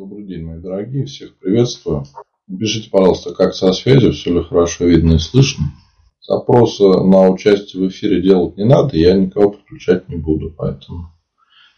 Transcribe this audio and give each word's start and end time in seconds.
Добрый 0.00 0.24
день, 0.24 0.46
мои 0.46 0.58
дорогие, 0.58 1.04
всех 1.04 1.36
приветствую. 1.36 2.04
Напишите, 2.48 2.88
пожалуйста, 2.88 3.34
как 3.34 3.52
со 3.52 3.70
связью, 3.74 4.14
все 4.14 4.32
ли 4.32 4.42
хорошо 4.42 4.86
видно 4.86 5.16
и 5.16 5.18
слышно. 5.18 5.64
Запросы 6.22 6.84
на 6.84 7.28
участие 7.28 7.82
в 7.82 7.88
эфире 7.90 8.22
делать 8.22 8.56
не 8.56 8.64
надо, 8.64 8.96
я 8.96 9.12
никого 9.12 9.50
подключать 9.50 10.08
не 10.08 10.16
буду, 10.16 10.54
поэтому 10.56 11.10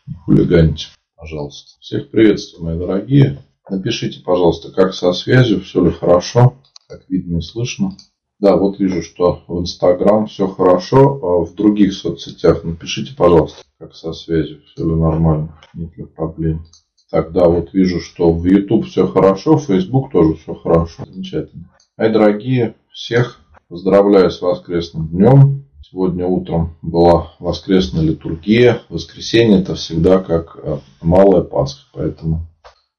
не 0.07 0.15
хулиганите, 0.15 0.87
пожалуйста. 1.17 1.73
Всех 1.81 2.13
приветствую, 2.13 2.65
мои 2.65 2.79
дорогие. 2.79 3.43
Напишите, 3.69 4.21
пожалуйста, 4.21 4.71
как 4.71 4.95
со 4.95 5.13
связью, 5.15 5.61
все 5.61 5.85
ли 5.85 5.91
хорошо, 5.91 6.55
как 6.87 7.11
видно 7.11 7.39
и 7.39 7.41
слышно. 7.41 7.97
Да, 8.39 8.57
вот 8.57 8.79
вижу, 8.79 9.03
что 9.03 9.43
в 9.49 9.59
Инстаграм 9.59 10.29
все 10.29 10.47
хорошо, 10.47 11.19
а 11.25 11.45
в 11.45 11.57
других 11.57 11.93
соцсетях 11.93 12.63
напишите, 12.63 13.17
пожалуйста, 13.17 13.65
как 13.81 13.97
со 13.97 14.13
связью, 14.13 14.63
все 14.63 14.85
ли 14.85 14.95
нормально, 14.95 15.59
нет 15.75 15.97
ли 15.97 16.05
проблем. 16.05 16.65
Так, 17.13 17.31
да, 17.33 17.47
вот 17.47 17.75
вижу, 17.75 18.01
что 18.01 18.33
в 18.33 18.43
YouTube 18.47 18.87
все 18.87 19.07
хорошо, 19.07 19.59
в 19.59 19.67
Facebook 19.67 20.11
тоже 20.11 20.33
все 20.37 20.55
хорошо. 20.55 21.05
Замечательно. 21.05 21.69
Мои 21.99 22.11
дорогие, 22.11 22.75
всех 22.91 23.39
поздравляю 23.69 24.31
с 24.31 24.41
воскресным 24.41 25.09
днем. 25.09 25.67
Сегодня 25.83 26.27
утром 26.27 26.79
была 26.81 27.35
воскресная 27.39 28.03
литургия. 28.03 28.81
Воскресенье 28.89 29.61
это 29.61 29.75
всегда 29.75 30.21
как 30.21 30.57
э, 30.57 30.79
малая 31.03 31.43
Пасха. 31.43 31.83
Поэтому 31.93 32.47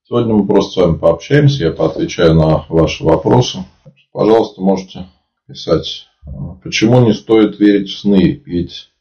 сегодня 0.04 0.36
мы 0.36 0.46
просто 0.46 0.72
с 0.74 0.86
вами 0.86 0.98
пообщаемся. 1.00 1.64
Я 1.64 1.72
поотвечаю 1.72 2.36
на 2.36 2.66
ваши 2.70 3.04
вопросы. 3.04 3.66
Пожалуйста, 4.12 4.62
можете 4.62 5.08
писать, 5.48 6.06
э, 6.28 6.30
почему 6.64 7.04
не 7.04 7.14
стоит 7.14 7.60
верить 7.60 7.90
в 7.90 7.98
сны, 7.98 8.44
ведь 8.46 8.92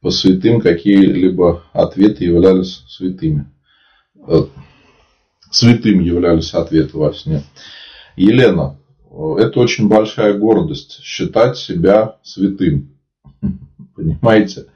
по 0.00 0.10
святым 0.10 0.60
какие-либо 0.60 1.62
ответы 1.72 2.24
являлись 2.24 2.82
святыми. 2.88 3.46
Э, 4.26 4.44
святым 5.50 6.00
являлись 6.00 6.54
ответы 6.54 6.96
во 6.96 7.12
сне. 7.12 7.42
Елена, 8.16 8.78
это 9.10 9.60
очень 9.60 9.88
большая 9.88 10.34
гордость 10.34 11.02
считать 11.02 11.56
себя 11.56 12.16
святым. 12.22 12.96
Понимаете? 13.96 14.66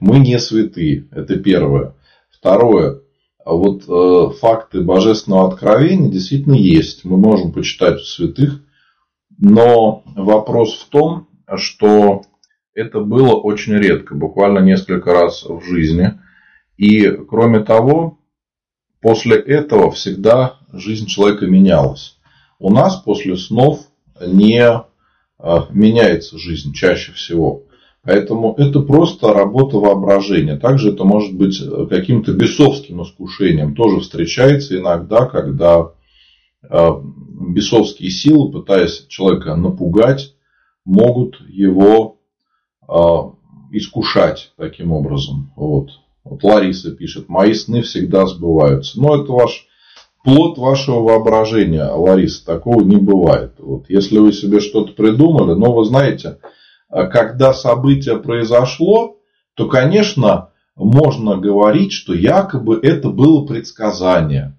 Мы 0.00 0.18
не 0.18 0.38
святые. 0.38 1.06
Это 1.10 1.36
первое. 1.36 1.94
Второе. 2.30 3.00
Вот 3.44 3.84
э, 3.88 4.34
факты 4.38 4.80
божественного 4.80 5.48
откровения 5.48 6.10
действительно 6.10 6.54
есть. 6.54 7.04
Мы 7.04 7.16
можем 7.16 7.52
почитать 7.52 8.00
святых. 8.02 8.60
Но 9.36 10.02
вопрос 10.14 10.74
в 10.74 10.88
том, 10.88 11.28
что 11.56 12.22
это 12.74 13.00
было 13.00 13.34
очень 13.34 13.74
редко, 13.74 14.14
буквально 14.14 14.60
несколько 14.60 15.12
раз 15.12 15.44
в 15.44 15.62
жизни. 15.64 16.18
И 16.76 17.08
кроме 17.28 17.60
того, 17.60 18.18
После 19.04 19.36
этого 19.36 19.90
всегда 19.90 20.56
жизнь 20.72 21.04
человека 21.08 21.44
менялась. 21.44 22.16
У 22.58 22.70
нас 22.72 22.96
после 22.96 23.36
снов 23.36 23.80
не 24.18 24.62
а, 24.62 24.86
меняется 25.68 26.38
жизнь 26.38 26.72
чаще 26.72 27.12
всего. 27.12 27.64
Поэтому 28.02 28.54
это 28.56 28.80
просто 28.80 29.34
работа 29.34 29.76
воображения. 29.76 30.56
Также 30.56 30.92
это 30.92 31.04
может 31.04 31.34
быть 31.34 31.60
каким-то 31.90 32.32
бесовским 32.32 33.02
искушением. 33.02 33.74
Тоже 33.74 34.00
встречается 34.00 34.78
иногда, 34.78 35.26
когда 35.26 35.90
а, 36.62 37.02
бесовские 37.50 38.08
силы, 38.08 38.52
пытаясь 38.52 39.04
человека 39.08 39.54
напугать, 39.54 40.34
могут 40.86 41.42
его 41.46 42.20
искушать 43.70 44.52
таким 44.56 44.92
образом. 44.92 45.52
Вот. 45.56 45.90
Вот 46.24 46.42
Лариса 46.42 46.90
пишет, 46.90 47.28
мои 47.28 47.52
сны 47.52 47.82
всегда 47.82 48.26
сбываются. 48.26 49.00
Но 49.00 49.22
это 49.22 49.32
ваш 49.32 49.66
плод 50.24 50.56
вашего 50.58 51.00
воображения, 51.00 51.84
Лариса. 51.84 52.44
Такого 52.44 52.82
не 52.82 52.96
бывает. 52.96 53.54
Вот, 53.58 53.84
если 53.88 54.18
вы 54.18 54.32
себе 54.32 54.60
что-то 54.60 54.92
придумали, 54.92 55.54
но 55.54 55.72
вы 55.72 55.84
знаете, 55.84 56.38
а 56.88 57.06
когда 57.06 57.52
событие 57.52 58.16
произошло, 58.16 59.18
то, 59.54 59.68
конечно, 59.68 60.50
можно 60.76 61.36
говорить, 61.36 61.92
что 61.92 62.14
якобы 62.14 62.78
это 62.82 63.10
было 63.10 63.46
предсказание. 63.46 64.56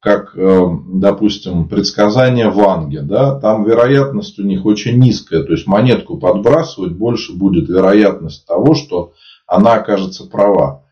Как, 0.00 0.36
эм, 0.36 1.00
допустим, 1.00 1.68
предсказание 1.68 2.50
Ванге. 2.50 3.00
Да? 3.00 3.40
Там 3.40 3.64
вероятность 3.64 4.38
у 4.38 4.44
них 4.44 4.64
очень 4.64 4.98
низкая. 4.98 5.42
То 5.42 5.52
есть 5.52 5.66
монетку 5.66 6.18
подбрасывать 6.18 6.92
больше 6.92 7.32
будет 7.32 7.68
вероятность 7.68 8.46
того, 8.46 8.74
что 8.74 9.12
она 9.46 9.74
окажется 9.74 10.24
права. 10.26 10.84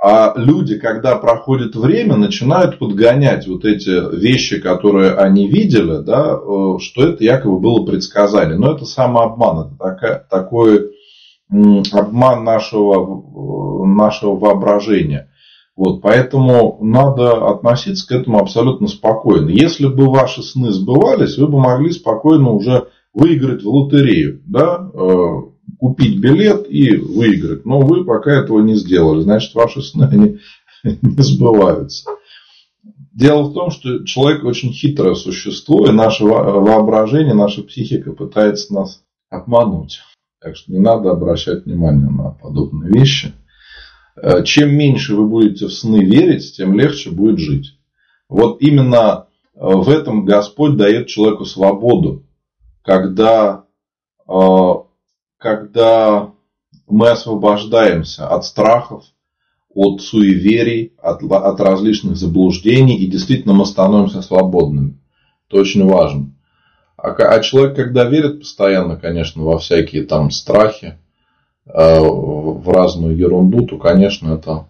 А 0.00 0.32
люди, 0.36 0.78
когда 0.78 1.16
проходит 1.16 1.74
время, 1.74 2.16
начинают 2.16 2.78
подгонять 2.78 3.48
вот 3.48 3.64
эти 3.64 4.16
вещи, 4.16 4.60
которые 4.60 5.14
они 5.14 5.48
видели, 5.48 6.02
да, 6.02 6.38
э, 6.38 6.78
что 6.78 7.02
это 7.02 7.24
якобы 7.24 7.58
было 7.58 7.84
предсказание. 7.84 8.56
Но 8.56 8.72
это 8.72 8.84
самообман, 8.84 9.66
это 9.66 9.76
такая, 9.76 10.26
такой 10.30 10.92
обман 11.50 12.44
нашего, 12.44 13.86
нашего 13.86 14.36
воображения. 14.36 15.30
Вот, 15.76 16.02
поэтому 16.02 16.78
надо 16.80 17.48
относиться 17.48 18.06
к 18.06 18.12
этому 18.12 18.38
абсолютно 18.38 18.88
спокойно. 18.88 19.48
Если 19.48 19.86
бы 19.86 20.10
ваши 20.10 20.42
сны 20.42 20.70
сбывались, 20.70 21.38
вы 21.38 21.46
бы 21.48 21.58
могли 21.58 21.90
спокойно 21.90 22.50
уже 22.50 22.88
выиграть 23.14 23.62
в 23.62 23.68
лотерею. 23.68 24.42
Да? 24.46 24.90
Купить 25.78 26.18
билет 26.18 26.66
и 26.68 26.96
выиграть. 26.96 27.64
Но 27.64 27.80
вы 27.80 28.04
пока 28.04 28.32
этого 28.32 28.60
не 28.60 28.74
сделали. 28.74 29.22
Значит, 29.22 29.54
ваши 29.54 29.80
сны 29.80 30.04
они 30.10 30.38
не 31.02 31.22
сбываются. 31.22 32.10
Дело 33.12 33.42
в 33.44 33.52
том, 33.52 33.70
что 33.70 34.04
человек 34.04 34.44
очень 34.44 34.72
хитрое 34.72 35.14
существо, 35.14 35.86
и 35.86 35.92
наше 35.92 36.24
воображение, 36.24 37.34
наша 37.34 37.62
психика 37.62 38.12
пытается 38.12 38.72
нас 38.72 39.02
обмануть. 39.28 40.00
Так 40.40 40.56
что 40.56 40.72
не 40.72 40.78
надо 40.78 41.10
обращать 41.10 41.64
внимание 41.64 42.08
на 42.08 42.30
подобные 42.30 42.92
вещи. 42.92 43.32
Э, 44.16 44.44
чем 44.44 44.74
меньше 44.74 45.16
вы 45.16 45.26
будете 45.26 45.66
в 45.66 45.72
сны 45.72 46.04
верить, 46.04 46.56
тем 46.56 46.78
легче 46.78 47.10
будет 47.10 47.38
жить. 47.38 47.78
Вот 48.28 48.60
именно 48.60 49.26
э, 49.54 49.60
в 49.60 49.88
этом 49.88 50.24
Господь 50.24 50.76
дает 50.76 51.08
человеку 51.08 51.44
свободу, 51.44 52.24
когда 52.82 53.64
э, 54.28 54.32
когда 55.38 56.32
мы 56.86 57.10
освобождаемся 57.10 58.28
от 58.28 58.44
страхов, 58.44 59.04
от 59.74 60.02
суеверий, 60.02 60.94
от, 61.00 61.22
от 61.22 61.60
различных 61.60 62.16
заблуждений, 62.16 62.96
и 62.96 63.06
действительно 63.06 63.54
мы 63.54 63.64
становимся 63.64 64.22
свободными. 64.22 64.98
Это 65.48 65.60
очень 65.60 65.86
важно. 65.86 66.34
А, 66.96 67.10
а 67.10 67.40
человек, 67.40 67.76
когда 67.76 68.04
верит 68.04 68.40
постоянно, 68.40 68.96
конечно, 68.96 69.42
во 69.44 69.58
всякие 69.58 70.04
там 70.04 70.30
страхи, 70.30 70.98
э, 71.66 72.00
в 72.00 72.68
разную 72.70 73.16
ерунду, 73.16 73.66
то, 73.66 73.78
конечно, 73.78 74.34
это 74.34 74.66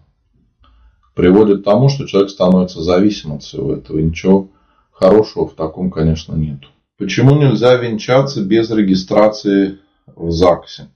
приводит 1.15 1.61
к 1.61 1.65
тому, 1.65 1.89
что 1.89 2.05
человек 2.05 2.29
становится 2.29 2.81
зависим 2.81 3.33
от 3.33 3.43
всего 3.43 3.73
этого. 3.73 3.97
И 3.97 4.03
ничего 4.03 4.49
хорошего 4.91 5.47
в 5.47 5.53
таком, 5.53 5.89
конечно, 5.89 6.35
нет. 6.35 6.59
Почему 6.97 7.35
нельзя 7.35 7.75
венчаться 7.75 8.43
без 8.43 8.69
регистрации 8.69 9.79
в 10.15 10.31
ЗАГСе. 10.31 10.89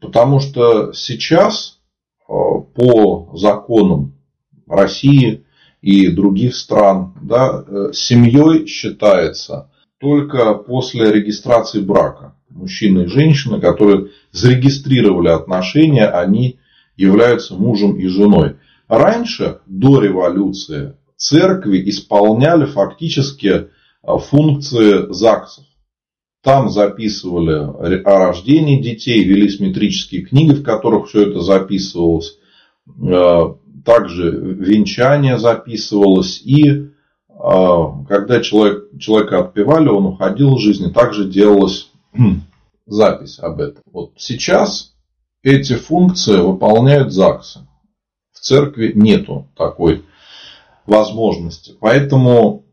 Потому 0.00 0.40
что 0.40 0.92
сейчас 0.92 1.78
э, 2.20 2.32
по 2.32 3.30
законам 3.34 4.14
России 4.66 5.44
и 5.80 6.08
других 6.08 6.56
стран 6.56 7.14
да, 7.22 7.64
э, 7.66 7.92
семьей 7.92 8.66
считается 8.66 9.70
только 9.98 10.54
после 10.54 11.10
регистрации 11.10 11.80
брака. 11.80 12.34
Мужчина 12.50 13.00
и 13.02 13.06
женщина, 13.06 13.60
которые 13.60 14.08
зарегистрировали 14.32 15.28
отношения, 15.28 16.06
они 16.06 16.58
являются 16.96 17.54
мужем 17.54 17.96
и 17.96 18.06
женой. 18.06 18.56
Раньше, 18.88 19.60
до 19.66 20.00
революции, 20.00 20.96
церкви 21.16 21.88
исполняли 21.88 22.66
фактически 22.66 23.48
э, 23.48 23.66
функции 24.02 25.12
ЗАГСов. 25.12 25.64
Там 26.46 26.70
записывали 26.70 28.02
о 28.04 28.18
рождении 28.20 28.80
детей, 28.80 29.24
велись 29.24 29.58
метрические 29.58 30.22
книги, 30.22 30.52
в 30.52 30.62
которых 30.62 31.08
все 31.08 31.28
это 31.28 31.40
записывалось. 31.40 32.38
Э, 33.02 33.54
также 33.84 34.30
венчание 34.30 35.40
записывалось. 35.40 36.40
И 36.44 36.70
э, 36.70 36.88
когда 38.08 38.40
человек, 38.42 38.96
человека 38.96 39.40
отпевали, 39.40 39.88
он 39.88 40.06
уходил 40.06 40.54
из 40.54 40.62
жизни, 40.62 40.92
также 40.92 41.28
делалась 41.28 41.90
запись 42.86 43.40
об 43.40 43.60
этом. 43.60 43.82
Вот 43.90 44.12
сейчас 44.16 44.94
эти 45.42 45.72
функции 45.72 46.36
выполняют 46.36 47.12
ЗАГСы. 47.12 47.66
В 48.30 48.38
церкви 48.38 48.92
нету 48.94 49.48
такой 49.56 50.04
возможности. 50.86 51.74
Поэтому 51.80 52.65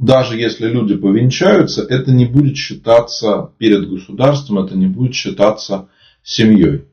даже 0.00 0.38
если 0.38 0.68
люди 0.68 0.96
повенчаются, 0.96 1.82
это 1.82 2.12
не 2.12 2.26
будет 2.26 2.56
считаться 2.56 3.52
перед 3.58 3.88
государством, 3.88 4.58
это 4.58 4.76
не 4.76 4.86
будет 4.86 5.14
считаться 5.14 5.88
семьей. 6.22 6.84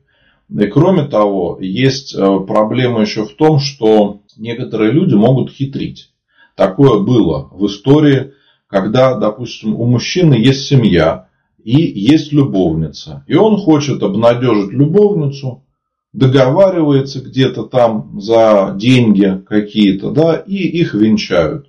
И 0.48 0.66
кроме 0.66 1.06
того, 1.06 1.58
есть 1.60 2.14
э, 2.14 2.40
проблема 2.46 3.00
еще 3.00 3.24
в 3.24 3.34
том, 3.34 3.58
что 3.58 4.20
некоторые 4.36 4.92
люди 4.92 5.14
могут 5.14 5.50
хитрить. 5.50 6.12
Такое 6.54 7.00
было 7.00 7.48
в 7.52 7.66
истории, 7.66 8.32
когда, 8.68 9.14
допустим, 9.14 9.74
у 9.74 9.84
мужчины 9.86 10.34
есть 10.34 10.66
семья 10.66 11.28
и 11.62 11.76
есть 11.76 12.32
любовница. 12.32 13.24
И 13.26 13.34
он 13.34 13.56
хочет 13.56 14.02
обнадежить 14.02 14.72
любовницу, 14.72 15.64
договаривается 16.12 17.20
где-то 17.20 17.64
там 17.64 18.20
за 18.20 18.74
деньги 18.76 19.42
какие-то, 19.46 20.10
да, 20.12 20.36
и 20.36 20.54
их 20.54 20.94
венчают. 20.94 21.66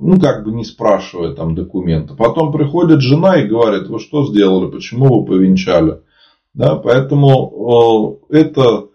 Ну, 0.00 0.20
как 0.20 0.44
бы 0.44 0.52
не 0.52 0.64
спрашивая 0.64 1.34
там 1.34 1.54
документы. 1.54 2.14
Потом 2.14 2.52
приходит 2.52 3.00
жена 3.00 3.40
и 3.40 3.48
говорит, 3.48 3.88
вы 3.88 3.98
что 3.98 4.26
сделали, 4.26 4.70
почему 4.70 5.20
вы 5.20 5.26
повенчали? 5.26 6.00
Да, 6.54 6.76
поэтому 6.76 8.20
э, 8.30 8.38
это 8.38 8.88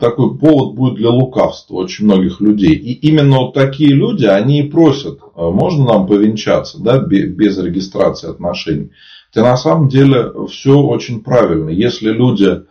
такой 0.00 0.36
повод 0.38 0.74
будет 0.74 0.94
для 0.94 1.10
лукавства 1.10 1.76
очень 1.76 2.04
многих 2.04 2.40
людей. 2.40 2.74
И 2.74 2.92
именно 2.92 3.38
вот 3.38 3.54
такие 3.54 3.90
люди, 3.90 4.24
они 4.24 4.60
и 4.60 4.68
просят, 4.68 5.20
«А 5.34 5.50
можно 5.50 5.84
нам 5.84 6.06
повенчаться, 6.06 6.82
да, 6.82 6.98
без 6.98 7.58
регистрации 7.58 8.30
отношений. 8.30 8.90
Хотя 9.32 9.46
на 9.48 9.56
самом 9.56 9.88
деле 9.88 10.32
все 10.48 10.78
очень 10.78 11.22
правильно. 11.22 11.70
Если 11.70 12.10
люди 12.10 12.62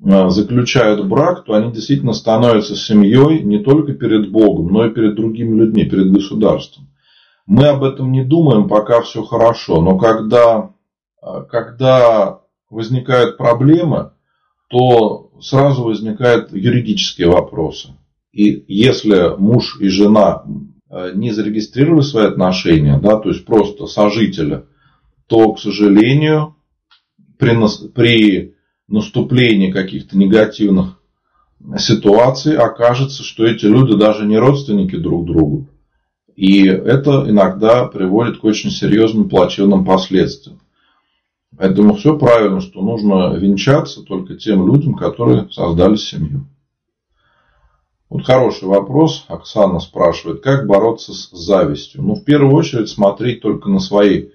заключают 0.00 1.06
брак, 1.06 1.44
то 1.44 1.54
они 1.54 1.72
действительно 1.72 2.12
становятся 2.12 2.76
семьей 2.76 3.42
не 3.42 3.58
только 3.58 3.94
перед 3.94 4.30
Богом, 4.30 4.72
но 4.72 4.86
и 4.86 4.90
перед 4.90 5.16
другими 5.16 5.58
людьми, 5.58 5.84
перед 5.84 6.12
государством. 6.12 6.88
Мы 7.46 7.66
об 7.66 7.82
этом 7.82 8.12
не 8.12 8.24
думаем, 8.24 8.68
пока 8.68 9.00
все 9.00 9.22
хорошо. 9.22 9.80
Но 9.80 9.98
когда, 9.98 10.70
а, 11.20 11.42
когда 11.42 12.40
возникают 12.70 13.38
проблемы, 13.38 14.12
то 14.68 15.30
сразу 15.40 15.84
возникают 15.84 16.52
юридические 16.52 17.28
вопросы. 17.28 17.94
И 18.32 18.64
если 18.68 19.34
муж 19.38 19.78
и 19.80 19.88
жена 19.88 20.44
э, 20.90 21.12
не 21.14 21.32
зарегистрировали 21.32 22.02
свои 22.02 22.26
отношения, 22.26 23.00
да, 23.00 23.16
то 23.18 23.30
есть 23.30 23.46
просто 23.46 23.86
сожители, 23.86 24.64
то, 25.26 25.54
к 25.54 25.58
сожалению, 25.58 26.56
при, 27.38 27.56
при 27.94 28.54
наступлении 28.88 29.70
каких-то 29.70 30.16
негативных 30.16 31.00
ситуаций 31.76 32.56
окажется, 32.56 33.22
что 33.22 33.44
эти 33.44 33.66
люди 33.66 33.96
даже 33.96 34.26
не 34.26 34.38
родственники 34.38 34.96
друг 34.96 35.26
другу. 35.26 35.68
И 36.34 36.66
это 36.66 37.24
иногда 37.28 37.86
приводит 37.86 38.38
к 38.38 38.44
очень 38.44 38.70
серьезным 38.70 39.28
плачевным 39.28 39.84
последствиям. 39.84 40.60
Поэтому 41.56 41.94
все 41.94 42.16
правильно, 42.16 42.60
что 42.60 42.80
нужно 42.82 43.34
венчаться 43.36 44.02
только 44.02 44.36
тем 44.36 44.66
людям, 44.66 44.94
которые 44.94 45.48
создали 45.50 45.96
семью. 45.96 46.46
Вот 48.08 48.24
хороший 48.24 48.68
вопрос. 48.68 49.24
Оксана 49.28 49.80
спрашивает, 49.80 50.40
как 50.40 50.66
бороться 50.66 51.12
с 51.12 51.30
завистью? 51.30 52.02
Ну, 52.02 52.14
в 52.14 52.24
первую 52.24 52.54
очередь, 52.54 52.88
смотреть 52.88 53.42
только 53.42 53.68
на 53.68 53.80
свои 53.80 54.28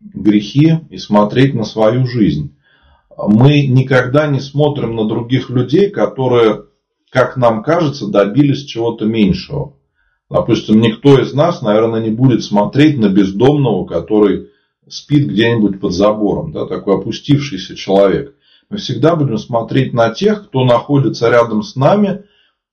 грехи 0.00 0.80
и 0.90 0.98
смотреть 0.98 1.54
на 1.54 1.64
свою 1.64 2.06
жизнь. 2.06 2.54
Мы 3.16 3.66
никогда 3.66 4.26
не 4.26 4.40
смотрим 4.40 4.96
на 4.96 5.06
других 5.06 5.50
людей, 5.50 5.90
которые, 5.90 6.64
как 7.10 7.36
нам 7.36 7.62
кажется, 7.62 8.08
добились 8.08 8.64
чего-то 8.64 9.04
меньшего. 9.04 9.76
Допустим, 10.30 10.80
никто 10.80 11.20
из 11.20 11.32
нас, 11.32 11.62
наверное, 11.62 12.00
не 12.00 12.10
будет 12.10 12.42
смотреть 12.42 12.98
на 12.98 13.08
бездомного, 13.08 13.86
который 13.86 14.48
спит 14.88 15.28
где-нибудь 15.28 15.80
под 15.80 15.92
забором, 15.92 16.52
да, 16.52 16.66
такой 16.66 16.96
опустившийся 16.96 17.76
человек. 17.76 18.34
Мы 18.70 18.78
всегда 18.78 19.14
будем 19.14 19.38
смотреть 19.38 19.92
на 19.92 20.10
тех, 20.10 20.48
кто 20.48 20.64
находится 20.64 21.30
рядом 21.30 21.62
с 21.62 21.76
нами 21.76 22.24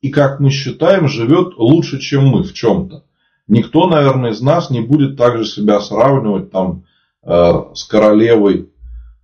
и, 0.02 0.10
как 0.10 0.40
мы 0.40 0.50
считаем, 0.50 1.08
живет 1.08 1.56
лучше, 1.58 2.00
чем 2.00 2.28
мы 2.28 2.44
в 2.44 2.54
чем-то. 2.54 3.04
Никто, 3.48 3.88
наверное, 3.88 4.32
из 4.32 4.42
нас 4.42 4.70
не 4.70 4.82
будет 4.82 5.18
также 5.18 5.46
себя 5.46 5.80
сравнивать 5.82 6.52
там, 6.52 6.86
э, 7.24 7.54
с 7.74 7.84
королевой 7.84 8.71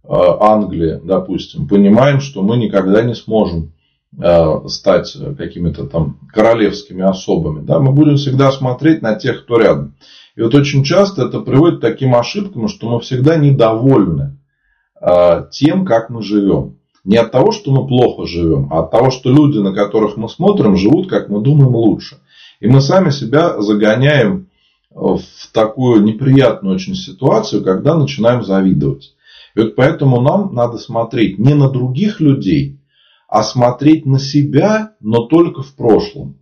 э, 0.07 0.13
Англии, 0.39 0.99
допустим. 1.03 1.67
Понимаем, 1.67 2.19
что 2.19 2.41
мы 2.41 2.57
никогда 2.57 3.03
не 3.03 3.15
сможем 3.15 3.73
э, 4.17 4.67
стать 4.67 5.15
какими-то 5.37 5.85
там 5.85 6.19
королевскими 6.33 7.03
особами. 7.03 7.65
Да? 7.65 7.79
Мы 7.79 7.91
будем 7.91 8.17
всегда 8.17 8.51
смотреть 8.51 9.01
на 9.01 9.15
тех, 9.15 9.43
кто 9.43 9.57
рядом. 9.57 9.95
И 10.35 10.41
вот 10.41 10.53
очень 10.53 10.83
часто 10.83 11.25
это 11.25 11.39
приводит 11.39 11.79
к 11.79 11.81
таким 11.81 12.15
ошибкам, 12.15 12.67
что 12.67 12.87
мы 12.89 12.99
всегда 12.99 13.37
недовольны 13.37 14.37
а, 15.01 15.47
тем, 15.51 15.83
как 15.83 16.09
мы 16.11 16.21
живем. 16.21 16.77
Не 17.03 17.17
от 17.17 17.31
того, 17.31 17.51
что 17.51 17.71
мы 17.71 17.87
плохо 17.87 18.27
живем, 18.27 18.67
а 18.71 18.81
от 18.81 18.91
того, 18.91 19.09
что 19.09 19.31
люди, 19.31 19.57
на 19.57 19.73
которых 19.73 20.15
мы 20.15 20.29
смотрим, 20.29 20.77
живут, 20.77 21.09
как 21.09 21.29
мы 21.29 21.41
думаем, 21.41 21.75
лучше. 21.75 22.17
И 22.59 22.67
мы 22.67 22.81
сами 22.81 23.09
себя 23.09 23.59
загоняем 23.61 24.49
в 24.91 25.21
такую 25.53 26.03
неприятную 26.03 26.75
очень 26.75 26.95
ситуацию, 26.95 27.63
когда 27.63 27.95
начинаем 27.95 28.43
завидовать. 28.43 29.13
И 29.57 29.61
вот 29.61 29.75
поэтому 29.75 30.21
нам 30.21 30.53
надо 30.53 30.77
смотреть 30.77 31.39
не 31.39 31.53
на 31.53 31.69
других 31.69 32.21
людей, 32.21 32.79
а 33.27 33.43
смотреть 33.43 34.05
на 34.05 34.19
себя, 34.19 34.93
но 35.01 35.25
только 35.25 35.63
в 35.63 35.75
прошлом 35.75 36.37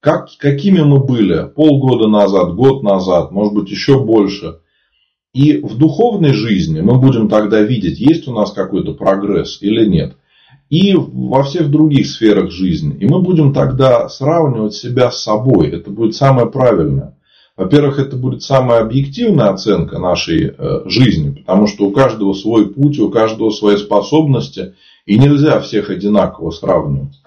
как, 0.00 0.28
какими 0.38 0.80
мы 0.80 1.00
были 1.00 1.48
полгода 1.54 2.08
назад, 2.08 2.54
год 2.54 2.82
назад, 2.82 3.32
может 3.32 3.54
быть 3.54 3.70
еще 3.70 4.02
больше. 4.02 4.60
И 5.32 5.58
в 5.58 5.76
духовной 5.76 6.32
жизни 6.32 6.80
мы 6.80 6.98
будем 6.98 7.28
тогда 7.28 7.60
видеть, 7.60 8.00
есть 8.00 8.28
у 8.28 8.32
нас 8.32 8.52
какой-то 8.52 8.94
прогресс 8.94 9.58
или 9.60 9.86
нет. 9.86 10.16
И 10.70 10.94
во 10.94 11.42
всех 11.42 11.70
других 11.70 12.06
сферах 12.06 12.50
жизни. 12.50 12.96
И 12.98 13.06
мы 13.06 13.20
будем 13.20 13.52
тогда 13.52 14.08
сравнивать 14.08 14.74
себя 14.74 15.10
с 15.10 15.22
собой. 15.22 15.68
Это 15.68 15.90
будет 15.90 16.14
самое 16.14 16.48
правильное. 16.48 17.17
Во-первых, 17.58 17.98
это 17.98 18.16
будет 18.16 18.44
самая 18.44 18.82
объективная 18.82 19.48
оценка 19.48 19.98
нашей 19.98 20.54
э, 20.56 20.82
жизни, 20.88 21.30
потому 21.30 21.66
что 21.66 21.86
у 21.86 21.90
каждого 21.90 22.32
свой 22.32 22.72
путь, 22.72 23.00
у 23.00 23.10
каждого 23.10 23.50
свои 23.50 23.76
способности, 23.76 24.76
и 25.06 25.18
нельзя 25.18 25.58
всех 25.58 25.90
одинаково 25.90 26.52
сравнивать. 26.52 27.20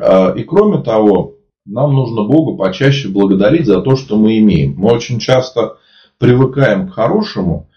А, 0.00 0.30
и 0.30 0.42
кроме 0.44 0.82
того, 0.82 1.34
нам 1.66 1.92
нужно 1.92 2.24
Богу 2.24 2.56
почаще 2.56 3.08
благодарить 3.08 3.66
за 3.66 3.82
то, 3.82 3.94
что 3.94 4.16
мы 4.16 4.38
имеем. 4.38 4.74
Мы 4.78 4.90
очень 4.90 5.18
часто 5.18 5.76
привыкаем 6.16 6.88
к 6.88 6.94
хорошему 6.94 7.68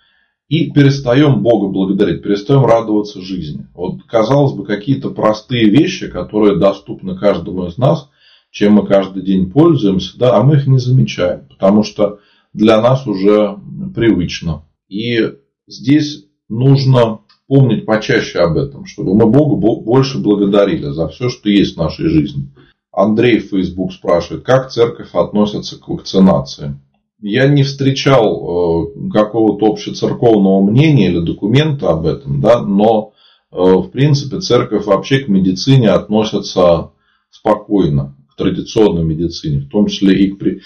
и 0.47 0.71
перестаем 0.71 1.43
Бога 1.43 1.67
благодарить, 1.67 2.23
перестаем 2.23 2.65
радоваться 2.65 3.19
жизни. 3.19 3.67
Вот, 3.73 4.03
казалось 4.07 4.53
бы, 4.53 4.63
какие-то 4.63 5.09
простые 5.09 5.65
вещи, 5.65 6.07
которые 6.07 6.57
доступны 6.57 7.17
каждому 7.17 7.65
из 7.65 7.77
нас, 7.77 8.09
чем 8.51 8.73
мы 8.73 8.85
каждый 8.85 9.23
день 9.23 9.49
пользуемся, 9.49 10.17
да, 10.19 10.37
а 10.37 10.43
мы 10.43 10.57
их 10.57 10.67
не 10.67 10.77
замечаем, 10.77 11.47
потому 11.47 11.83
что 11.83 12.19
для 12.53 12.81
нас 12.81 13.07
уже 13.07 13.57
привычно. 13.95 14.65
И 14.89 15.21
здесь 15.67 16.25
нужно 16.49 17.21
помнить 17.47 17.85
почаще 17.85 18.39
об 18.39 18.57
этом, 18.57 18.85
чтобы 18.85 19.15
мы 19.15 19.25
Богу 19.25 19.55
больше 19.81 20.19
благодарили 20.19 20.89
за 20.89 21.07
все, 21.07 21.29
что 21.29 21.49
есть 21.49 21.75
в 21.75 21.79
нашей 21.79 22.07
жизни. 22.07 22.51
Андрей 22.91 23.39
в 23.39 23.49
Facebook 23.49 23.93
спрашивает, 23.93 24.43
как 24.43 24.69
церковь 24.69 25.09
относится 25.13 25.79
к 25.79 25.87
вакцинации. 25.87 26.77
Я 27.21 27.47
не 27.47 27.63
встречал 27.63 28.85
э, 28.85 29.09
какого-то 29.11 29.67
общецерковного 29.67 30.61
мнения 30.61 31.07
или 31.07 31.19
документа 31.19 31.91
об 31.91 32.05
этом, 32.05 32.41
да, 32.41 32.61
но 32.61 33.13
э, 33.51 33.55
в 33.57 33.89
принципе 33.91 34.39
церковь 34.39 34.85
вообще 34.85 35.19
к 35.19 35.29
медицине 35.29 35.89
относится 35.89 36.91
спокойно, 37.29 38.15
к 38.31 38.35
традиционной 38.35 39.03
медицине, 39.03 39.59
в 39.59 39.69
том 39.69 39.87
числе 39.87 40.19
и 40.19 40.31
к, 40.31 40.39
при, 40.39 40.61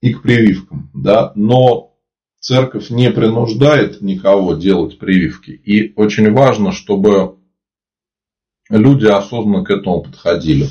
и 0.00 0.12
к 0.12 0.22
прививкам. 0.22 0.90
Да, 0.94 1.32
но 1.34 1.94
церковь 2.38 2.90
не 2.90 3.10
принуждает 3.10 4.00
никого 4.00 4.54
делать 4.54 4.98
прививки. 4.98 5.50
И 5.50 5.92
очень 5.96 6.32
важно, 6.32 6.72
чтобы 6.72 7.36
люди 8.68 9.06
осознанно 9.06 9.64
к 9.64 9.70
этому 9.70 10.02
подходили 10.02 10.68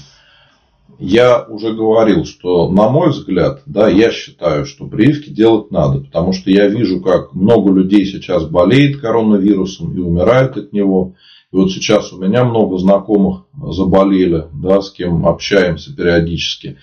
я 1.00 1.44
уже 1.44 1.74
говорил, 1.74 2.26
что 2.26 2.70
на 2.70 2.90
мой 2.90 3.12
взгляд, 3.12 3.62
да, 3.66 3.88
я 3.88 4.12
считаю, 4.12 4.66
что 4.66 4.86
прививки 4.86 5.30
делать 5.30 5.72
надо, 5.72 6.02
потому 6.02 6.34
что 6.34 6.52
я 6.52 6.68
вижу, 6.68 7.00
как 7.02 7.34
много 7.34 7.72
людей 7.72 8.06
сейчас 8.06 8.46
болеет 8.46 9.00
коронавирусом 9.00 9.96
и 9.96 10.00
умирает 10.00 10.58
от 10.58 10.74
него. 10.74 11.16
И 11.52 11.56
вот 11.56 11.72
сейчас 11.72 12.14
у 12.14 12.22
меня 12.22 12.46
много 12.46 12.78
знакомых 12.78 13.46
заболели, 13.72 14.46
да, 14.54 14.82
с 14.82 14.92
кем 14.92 15.26
общаемся 15.26 15.96
периодически. 15.96 16.78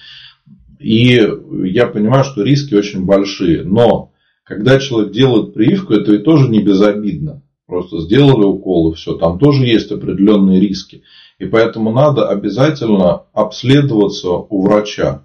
И 0.80 1.22
я 1.64 1.86
понимаю, 1.86 2.24
что 2.24 2.42
риски 2.42 2.74
очень 2.74 3.04
большие. 3.04 3.62
Но 3.62 4.12
когда 4.42 4.80
человек 4.80 5.12
делает 5.12 5.54
прививку, 5.54 5.94
это 5.94 6.10
ведь 6.12 6.24
тоже 6.24 6.48
не 6.48 6.62
безобидно. 6.62 7.42
Просто 7.66 8.00
сделали 8.00 8.44
укол 8.44 8.92
и 8.92 8.94
все. 8.94 9.14
Там 9.14 9.38
тоже 9.38 9.66
есть 9.66 9.90
определенные 9.92 10.60
риски. 10.60 11.02
И 11.38 11.46
поэтому 11.46 11.92
надо 11.92 12.28
обязательно 12.28 13.24
обследоваться 13.32 14.30
у 14.30 14.62
врача. 14.62 15.24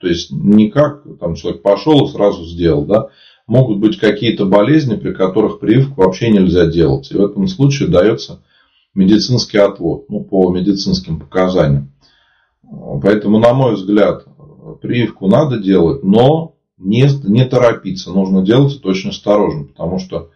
То 0.00 0.08
есть 0.08 0.32
не 0.32 0.70
как 0.70 1.04
там 1.20 1.34
человек 1.34 1.62
пошел 1.62 2.06
и 2.06 2.10
сразу 2.10 2.44
сделал, 2.44 2.84
да. 2.84 3.08
Могут 3.46 3.78
быть 3.78 3.98
какие-то 3.98 4.46
болезни, 4.46 4.96
при 4.96 5.12
которых 5.12 5.60
прививку 5.60 6.02
вообще 6.02 6.30
нельзя 6.30 6.66
делать. 6.66 7.10
И 7.10 7.16
в 7.16 7.24
этом 7.24 7.46
случае 7.46 7.88
дается 7.88 8.42
медицинский 8.94 9.58
отвод, 9.58 10.06
ну, 10.08 10.22
по 10.24 10.50
медицинским 10.50 11.20
показаниям. 11.20 11.92
Поэтому, 13.02 13.38
на 13.38 13.52
мой 13.52 13.74
взгляд, 13.74 14.24
прививку 14.80 15.28
надо 15.28 15.58
делать, 15.58 16.02
но 16.02 16.56
не, 16.78 17.08
не 17.24 17.44
торопиться. 17.44 18.10
Нужно 18.10 18.42
делать 18.42 18.76
это 18.76 18.88
очень 18.88 19.10
осторожно, 19.10 19.64
потому 19.64 19.98
что 19.98 20.30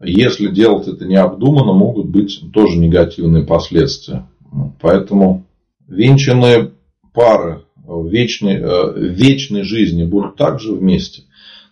если 0.00 0.48
делать 0.48 0.88
это 0.88 1.04
необдуманно, 1.04 1.72
могут 1.72 2.06
быть 2.06 2.40
тоже 2.52 2.78
негативные 2.78 3.44
последствия. 3.44 4.26
Поэтому 4.80 5.46
венчанные 5.86 6.72
пары 7.12 7.64
в 7.76 8.08
вечной, 8.08 8.60
в 8.60 8.96
вечной 8.96 9.62
жизни 9.62 10.04
будут 10.04 10.36
также 10.36 10.72
вместе. 10.72 11.24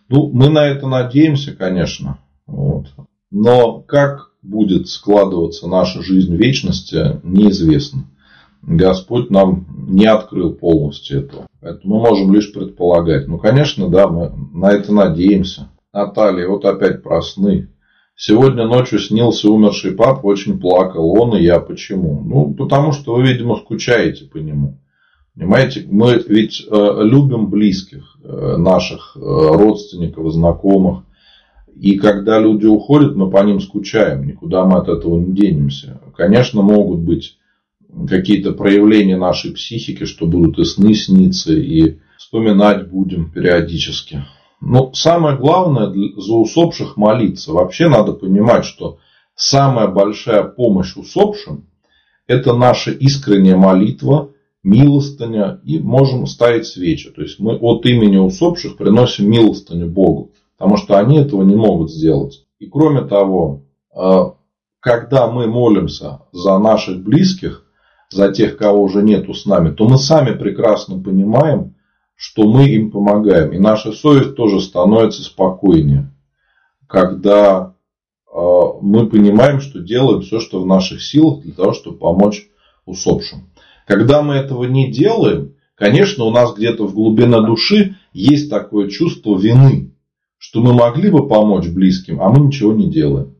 Ну, 0.07 0.29
мы 0.31 0.49
на 0.49 0.65
это 0.67 0.87
надеемся, 0.87 1.53
конечно. 1.53 2.19
Вот. 2.47 2.87
Но 3.31 3.79
как 3.81 4.30
будет 4.41 4.87
складываться 4.87 5.67
наша 5.67 6.01
жизнь 6.01 6.35
вечности, 6.35 7.19
неизвестно. 7.23 8.05
Господь 8.61 9.29
нам 9.29 9.65
не 9.87 10.05
открыл 10.05 10.53
полностью 10.53 11.21
этого. 11.21 11.47
Поэтому 11.61 11.95
мы 11.95 12.09
можем 12.09 12.33
лишь 12.33 12.53
предполагать. 12.53 13.27
Ну, 13.27 13.37
конечно, 13.37 13.89
да, 13.89 14.07
мы 14.07 14.31
на 14.53 14.71
это 14.71 14.93
надеемся. 14.93 15.69
Наталья, 15.93 16.47
вот 16.47 16.65
опять 16.65 17.03
про 17.03 17.21
сны. 17.21 17.69
Сегодня 18.15 18.67
ночью 18.67 18.99
снился 18.99 19.49
умерший 19.49 19.93
папа, 19.93 20.27
очень 20.27 20.59
плакал. 20.59 21.19
Он 21.19 21.35
и 21.35 21.43
я. 21.43 21.59
Почему? 21.59 22.21
Ну, 22.23 22.53
потому 22.53 22.91
что 22.91 23.15
вы, 23.15 23.23
видимо, 23.23 23.55
скучаете 23.57 24.25
по 24.25 24.37
нему. 24.37 24.77
Понимаете, 25.35 25.85
мы 25.89 26.23
ведь 26.27 26.65
э, 26.69 26.97
любим 27.01 27.49
близких 27.49 28.17
э, 28.23 28.57
наших 28.57 29.15
э, 29.15 29.19
родственников, 29.19 30.31
знакомых. 30.31 31.03
И 31.75 31.97
когда 31.97 32.39
люди 32.39 32.65
уходят, 32.65 33.15
мы 33.15 33.29
по 33.29 33.43
ним 33.43 33.59
скучаем. 33.59 34.27
Никуда 34.27 34.65
мы 34.65 34.77
от 34.77 34.87
этого 34.87 35.19
не 35.19 35.33
денемся. 35.33 35.99
Конечно, 36.15 36.61
могут 36.61 36.99
быть 36.99 37.37
какие-то 38.07 38.53
проявления 38.53 39.17
нашей 39.17 39.51
психики, 39.51 40.05
что 40.05 40.25
будут 40.25 40.59
и 40.59 40.63
сны 40.63 40.93
сниться, 40.93 41.53
и 41.53 41.99
вспоминать 42.17 42.89
будем 42.89 43.31
периодически. 43.31 44.23
Но 44.61 44.93
самое 44.93 45.37
главное 45.37 45.91
за 46.15 46.33
усопших 46.33 46.97
молиться. 46.97 47.51
Вообще 47.51 47.89
надо 47.89 48.13
понимать, 48.13 48.63
что 48.63 48.99
самая 49.35 49.87
большая 49.87 50.43
помощь 50.43 50.95
усопшим– 50.95 51.67
это 52.27 52.53
наша 52.53 52.91
искренняя 52.91 53.57
молитва, 53.57 54.31
милостыня 54.63 55.59
и 55.65 55.79
можем 55.79 56.27
ставить 56.27 56.67
свечи. 56.67 57.09
То 57.09 57.23
есть 57.23 57.39
мы 57.39 57.55
от 57.55 57.85
имени 57.85 58.17
усопших 58.17 58.77
приносим 58.77 59.29
милостыню 59.29 59.87
Богу, 59.87 60.33
потому 60.61 60.77
что 60.77 60.99
они 60.99 61.17
этого 61.17 61.41
не 61.41 61.55
могут 61.55 61.89
сделать. 61.89 62.45
И 62.59 62.67
кроме 62.67 63.01
того, 63.01 63.63
а, 63.95 64.35
когда 64.79 65.25
мы 65.25 65.47
молимся 65.47 66.19
за 66.31 66.59
наших 66.59 67.01
близких, 67.01 67.65
за 68.11 68.31
тех, 68.31 68.57
кого 68.57 68.83
уже 68.83 69.01
нету 69.01 69.33
с 69.33 69.47
нами, 69.47 69.71
то 69.71 69.87
мы 69.87 69.97
сами 69.97 70.37
прекрасно 70.37 71.01
понимаем, 71.01 71.73
что 72.15 72.43
мы 72.43 72.67
им 72.67 72.91
помогаем. 72.91 73.53
И 73.53 73.57
наша 73.57 73.91
совесть 73.91 74.35
тоже 74.35 74.61
становится 74.61 75.23
спокойнее, 75.23 76.13
когда 76.85 77.73
э, 78.31 78.39
мы 78.81 79.07
понимаем, 79.07 79.61
что 79.61 79.79
делаем 79.79 80.21
все, 80.21 80.39
что 80.39 80.61
в 80.61 80.67
наших 80.67 81.01
силах 81.01 81.41
для 81.41 81.53
того, 81.53 81.73
чтобы 81.73 81.97
помочь 81.97 82.47
усопшим. 82.85 83.49
Когда 83.87 84.21
мы 84.21 84.35
этого 84.35 84.65
не 84.65 84.91
делаем, 84.91 85.55
конечно, 85.73 86.25
у 86.25 86.29
нас 86.29 86.53
где-то 86.53 86.85
в 86.85 86.93
глубине 86.93 87.41
души 87.41 87.95
есть 88.13 88.51
такое 88.51 88.89
чувство 88.89 89.35
вины, 89.35 89.91
что 90.41 90.59
мы 90.59 90.73
могли 90.73 91.11
бы 91.11 91.27
помочь 91.27 91.67
близким, 91.67 92.19
а 92.19 92.27
мы 92.27 92.47
ничего 92.47 92.73
не 92.73 92.89
делаем. 92.89 93.35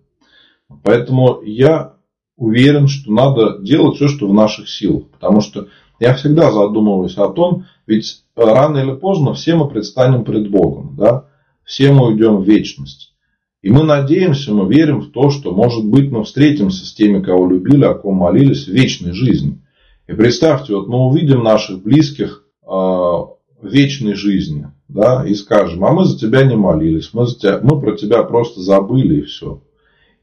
Поэтому 0.84 1.42
я 1.42 1.96
уверен, 2.38 2.88
что 2.88 3.12
надо 3.12 3.58
делать 3.60 3.96
все, 3.96 4.08
что 4.08 4.28
в 4.28 4.34
наших 4.36 4.70
силах. 4.70 5.10
Потому 5.10 5.42
что 5.42 5.68
я 6.00 6.14
всегда 6.14 6.52
задумываюсь 6.52 7.18
о 7.18 7.30
том, 7.30 7.66
ведь 7.88 8.24
рано 8.36 8.78
или 8.78 8.94
поздно 8.94 9.34
все 9.34 9.56
мы 9.56 9.68
предстанем 9.68 10.24
пред 10.24 10.52
Богом. 10.52 10.96
Да? 10.96 11.26
Все 11.64 11.92
мы 11.92 12.10
уйдем 12.10 12.38
в 12.38 12.44
вечность. 12.44 13.16
И 13.64 13.72
мы 13.72 13.82
надеемся, 13.84 14.54
мы 14.54 14.72
верим 14.72 15.02
в 15.02 15.12
то, 15.12 15.32
что, 15.32 15.56
может 15.56 15.84
быть, 15.84 16.12
мы 16.12 16.24
встретимся 16.24 16.86
с 16.86 16.94
теми, 16.94 17.24
кого 17.24 17.50
любили, 17.50 17.84
о 17.84 17.96
ком 17.96 18.18
молились, 18.18 18.68
в 18.68 18.72
вечной 18.72 19.14
жизни. 19.14 19.60
И 20.08 20.14
представьте, 20.14 20.76
вот 20.76 20.88
мы 20.88 21.08
увидим 21.08 21.42
наших 21.42 21.82
близких 21.82 22.46
э, 22.62 22.68
в 22.68 23.34
вечной 23.64 24.14
жизни, 24.14 24.68
да, 24.94 25.26
и 25.26 25.34
скажем, 25.34 25.84
а 25.86 25.92
мы 25.92 26.06
за 26.06 26.18
тебя 26.18 26.44
не 26.44 26.56
молились, 26.56 27.12
мы, 27.14 27.26
за 27.26 27.38
тебя, 27.38 27.60
мы 27.62 27.80
про 27.80 27.96
тебя 27.96 28.24
просто 28.24 28.62
забыли 28.62 29.20
и 29.20 29.22
все 29.24 29.62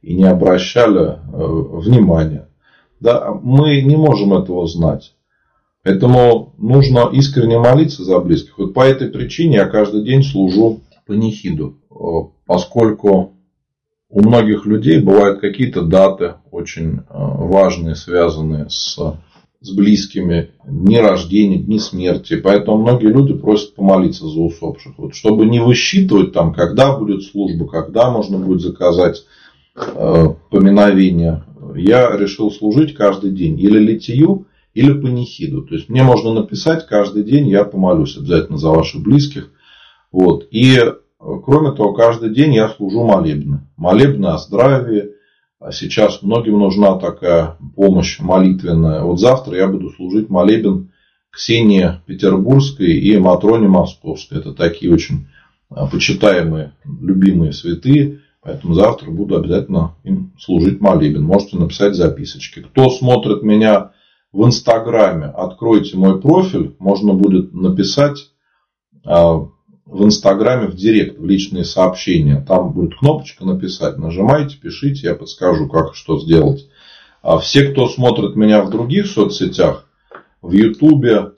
и 0.03 0.15
не 0.15 0.25
обращали 0.25 1.01
э, 1.01 1.17
внимания. 1.33 2.49
Да, 3.01 3.33
мы 3.33 3.81
не 3.83 3.97
можем 3.97 4.35
этого 4.35 4.67
знать. 4.67 5.15
Поэтому 5.83 6.55
нужно 6.59 7.09
искренне 7.13 7.59
молиться 7.59 8.05
за 8.05 8.19
близких. 8.19 8.59
Вот 8.59 8.75
по 8.75 8.87
этой 8.87 9.09
причине 9.09 9.57
я 9.57 9.67
каждый 9.67 10.05
день 10.05 10.23
служу 10.23 10.81
панихиду. 11.07 11.79
Э, 11.91 12.31
поскольку 12.47 13.33
у 14.11 14.21
многих 14.21 14.67
людей 14.67 15.01
бывают 15.01 15.41
какие-то 15.41 15.83
даты 15.83 16.35
очень 16.51 16.99
э, 16.99 17.03
важные, 17.09 17.95
связанные 17.95 18.69
с, 18.71 18.99
с 19.61 19.73
близкими, 19.73 20.51
дни 20.65 20.99
рождения, 20.99 21.59
дни 21.59 21.79
смерти. 21.79 22.37
Поэтому 22.37 22.79
многие 22.79 23.09
люди 23.09 23.35
просят 23.35 23.75
помолиться 23.75 24.27
за 24.27 24.41
усопших. 24.41 24.99
Вот, 24.99 25.15
чтобы 25.15 25.47
не 25.47 25.61
высчитывать 25.61 26.33
там, 26.33 26.55
когда 26.55 26.97
будет 26.97 27.25
служба, 27.25 27.67
когда 27.67 28.11
можно 28.11 28.39
будет 28.39 28.61
заказать 28.61 29.25
Э, 29.95 30.29
поминовения, 30.51 31.45
я 31.77 32.17
решил 32.17 32.51
служить 32.51 32.95
каждый 32.95 33.31
день 33.31 33.59
или 33.61 33.79
литию, 33.79 34.47
или 34.75 34.93
панихиду. 34.93 35.63
То 35.63 35.75
есть 35.75 35.89
мне 35.89 36.03
можно 36.03 36.33
написать 36.33 36.87
каждый 36.87 37.23
день, 37.23 37.49
я 37.49 37.65
помолюсь 37.65 38.17
обязательно 38.17 38.59
за 38.59 38.71
ваших 38.71 39.03
близких. 39.03 39.51
Вот. 40.11 40.47
И 40.51 40.79
э, 40.79 40.93
кроме 41.19 41.73
того, 41.73 41.93
каждый 41.95 42.35
день 42.35 42.55
я 42.55 42.69
служу 42.71 43.05
молебны. 43.05 43.69
Молебны 43.77 44.27
о 44.27 44.39
здравии. 44.39 45.13
А 45.61 45.73
сейчас 45.73 46.23
многим 46.23 46.59
нужна 46.59 46.97
такая 46.99 47.57
помощь 47.75 48.21
молитвенная. 48.21 49.03
Вот 49.03 49.19
завтра 49.19 49.57
я 49.57 49.67
буду 49.67 49.91
служить 49.91 50.29
молебен 50.29 50.93
Ксении 51.31 52.01
Петербургской 52.07 52.93
и 52.93 53.17
Матроне 53.19 53.67
Московской. 53.67 54.39
Это 54.39 54.55
такие 54.55 54.93
очень 54.93 55.27
э, 55.71 55.75
почитаемые, 55.91 56.75
любимые 56.85 57.53
святые. 57.53 58.21
Поэтому 58.41 58.75
завтра 58.75 59.11
буду 59.11 59.37
обязательно 59.37 59.97
им 60.05 60.33
служить 60.39 60.81
молебен. 60.81 61.25
Можете 61.25 61.59
написать 61.59 61.97
записочки. 61.97 62.61
Кто 62.61 62.89
смотрит 62.89 63.43
меня 63.43 63.91
в 64.33 64.47
Инстаграме, 64.47 65.27
откройте 65.27 65.97
мой 65.97 66.21
профиль. 66.21 66.77
Можно 66.79 67.15
будет 67.15 67.53
написать 67.53 68.31
а, 69.05 69.49
в 69.89 70.05
Инстаграме 70.05 70.69
в 70.69 70.77
директ, 70.77 71.19
в 71.19 71.25
личные 71.27 71.65
сообщения. 71.65 72.45
Там 72.47 72.73
будет 72.73 72.99
кнопочка 72.99 73.45
написать. 73.45 73.99
Нажимайте, 73.99 74.57
пишите, 74.57 75.09
я 75.09 75.15
подскажу, 75.15 75.69
как 75.69 75.95
что 75.95 76.21
сделать. 76.21 76.69
А 77.23 77.39
все, 77.39 77.65
кто 77.71 77.89
смотрит 77.89 78.37
меня 78.37 78.63
в 78.63 78.71
других 78.71 79.07
соцсетях, 79.07 79.87
в 80.43 80.53
Ютубе, 80.53 81.33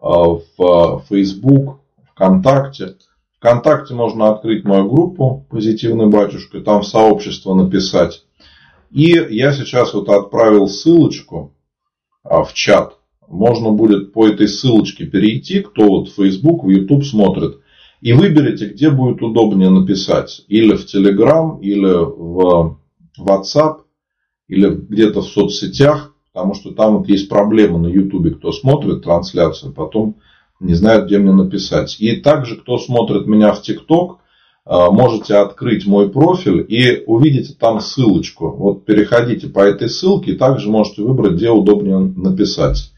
а, 0.00 0.24
в 0.58 1.04
Facebook, 1.08 1.80
ВКонтакте– 2.12 2.96
ВКонтакте 3.42 3.94
можно 3.94 4.30
открыть 4.30 4.62
мою 4.62 4.88
группу 4.88 5.44
«Позитивный 5.50 6.06
батюшка», 6.06 6.60
там 6.60 6.82
в 6.82 6.86
сообщество 6.86 7.54
написать. 7.54 8.22
И 8.92 9.10
я 9.30 9.52
сейчас 9.52 9.94
вот 9.94 10.08
отправил 10.08 10.68
ссылочку 10.68 11.52
а, 12.22 12.44
в 12.44 12.54
чат. 12.54 12.98
Можно 13.26 13.72
будет 13.72 14.12
по 14.12 14.28
этой 14.28 14.46
ссылочке 14.46 15.06
перейти, 15.06 15.58
кто 15.58 15.88
вот 15.88 16.08
в 16.08 16.14
Facebook, 16.14 16.62
в 16.62 16.68
YouTube 16.68 17.04
смотрит. 17.04 17.58
И 18.02 18.12
выберите, 18.12 18.66
где 18.66 18.90
будет 18.90 19.22
удобнее 19.22 19.70
написать. 19.70 20.44
Или 20.48 20.74
в 20.74 20.84
Telegram, 20.84 21.58
или 21.60 22.04
в 22.04 22.78
WhatsApp, 23.18 23.82
или 24.48 24.68
где-то 24.68 25.22
в 25.22 25.28
соцсетях. 25.28 26.12
Потому 26.32 26.54
что 26.54 26.72
там 26.72 26.98
вот 26.98 27.08
есть 27.08 27.28
проблема 27.28 27.78
на 27.78 27.86
YouTube, 27.86 28.38
кто 28.38 28.50
смотрит 28.50 29.04
трансляцию. 29.04 29.72
Потом 29.72 30.16
не 30.58 30.74
знают, 30.74 31.06
где 31.06 31.18
мне 31.18 31.32
написать. 31.32 31.96
И 32.00 32.16
также, 32.16 32.56
кто 32.56 32.76
смотрит 32.78 33.26
меня 33.26 33.52
в 33.52 33.62
ТикТок, 33.62 34.18
а, 34.64 34.90
можете 34.90 35.36
открыть 35.36 35.86
мой 35.86 36.10
профиль 36.10 36.64
и 36.68 37.04
увидите 37.06 37.54
там 37.54 37.80
ссылочку. 37.80 38.50
Вот 38.50 38.84
переходите 38.84 39.48
по 39.48 39.60
этой 39.60 39.88
ссылке 39.88 40.32
и 40.32 40.36
также 40.36 40.70
можете 40.70 41.02
выбрать, 41.02 41.34
где 41.34 41.50
удобнее 41.50 41.98
написать. 41.98 42.92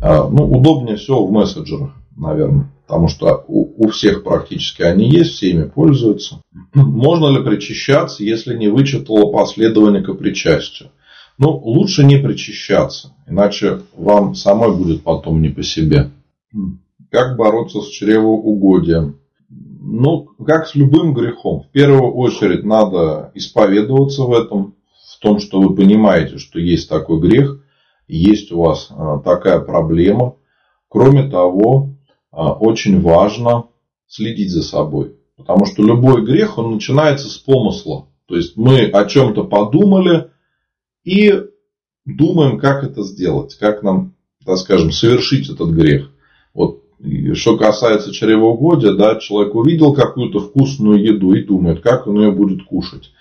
А, 0.00 0.28
ну, 0.28 0.44
удобнее 0.48 0.96
всего 0.96 1.26
в 1.26 1.32
мессенджерах, 1.32 1.90
наверное. 2.16 2.72
Потому 2.86 3.08
что 3.08 3.44
у, 3.78 3.88
всех 3.88 4.24
практически 4.24 4.82
они 4.82 5.08
есть, 5.08 5.34
все 5.34 5.50
ими 5.50 5.64
пользуются. 5.64 6.42
Можно 6.74 7.28
ли 7.28 7.44
причащаться, 7.44 8.24
если 8.24 8.56
не 8.56 8.68
вычитала 8.68 9.30
последование 9.30 10.02
к 10.02 10.12
причастию? 10.14 10.90
Ну, 11.38 11.50
лучше 11.50 12.04
не 12.04 12.18
причащаться, 12.18 13.14
иначе 13.28 13.82
вам 13.96 14.34
самой 14.34 14.76
будет 14.76 15.04
потом 15.04 15.40
не 15.40 15.50
по 15.50 15.62
себе. 15.62 16.10
Как 17.10 17.36
бороться 17.36 17.80
с 17.80 17.88
чревоугодием? 17.88 19.20
Ну, 19.48 20.28
как 20.44 20.66
с 20.66 20.74
любым 20.74 21.14
грехом. 21.14 21.62
В 21.62 21.68
первую 21.68 22.12
очередь 22.12 22.64
надо 22.64 23.30
исповедоваться 23.34 24.24
в 24.24 24.32
этом, 24.32 24.74
в 25.16 25.20
том, 25.20 25.38
что 25.38 25.60
вы 25.60 25.76
понимаете, 25.76 26.38
что 26.38 26.58
есть 26.58 26.88
такой 26.88 27.20
грех, 27.20 27.60
есть 28.08 28.50
у 28.50 28.60
вас 28.60 28.88
а, 28.90 29.18
такая 29.20 29.60
проблема. 29.60 30.34
Кроме 30.88 31.30
того, 31.30 31.94
очень 32.30 33.00
важно 33.00 33.66
следить 34.06 34.50
за 34.50 34.62
собой. 34.62 35.16
Потому 35.36 35.66
что 35.66 35.82
любой 35.82 36.24
грех, 36.24 36.58
он 36.58 36.72
начинается 36.72 37.28
с 37.28 37.36
помысла. 37.36 38.06
То 38.26 38.36
есть 38.36 38.56
мы 38.56 38.84
о 38.84 39.04
чем-то 39.04 39.44
подумали 39.44 40.30
и 41.04 41.32
думаем, 42.04 42.58
как 42.58 42.84
это 42.84 43.02
сделать, 43.02 43.54
как 43.54 43.82
нам, 43.82 44.14
так 44.44 44.58
скажем, 44.58 44.90
совершить 44.90 45.48
этот 45.48 45.70
грех. 45.70 46.10
Вот 46.54 46.82
что 47.34 47.56
касается 47.56 48.12
чревоугодия, 48.12 48.92
да, 48.92 49.16
человек 49.16 49.54
увидел 49.54 49.94
какую-то 49.94 50.40
вкусную 50.40 51.02
еду 51.02 51.32
и 51.32 51.44
думает, 51.44 51.80
как 51.80 52.06
он 52.06 52.20
ее 52.20 52.32
будет 52.32 52.64
кушать. 52.64 53.12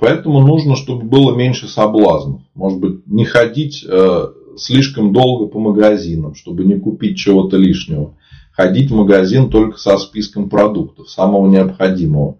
Поэтому 0.00 0.40
нужно, 0.40 0.76
чтобы 0.76 1.04
было 1.04 1.34
меньше 1.34 1.68
соблазнов. 1.68 2.40
Может 2.54 2.80
быть, 2.80 3.06
не 3.06 3.24
ходить 3.24 3.84
э, 3.86 4.26
слишком 4.56 5.12
долго 5.12 5.46
по 5.46 5.60
магазинам, 5.60 6.34
чтобы 6.34 6.64
не 6.64 6.78
купить 6.78 7.18
чего-то 7.18 7.56
лишнего. 7.56 8.14
Ходить 8.56 8.90
в 8.90 8.94
магазин 8.94 9.50
только 9.50 9.78
со 9.78 9.98
списком 9.98 10.48
продуктов, 10.48 11.10
самого 11.10 11.48
необходимого. 11.48 12.38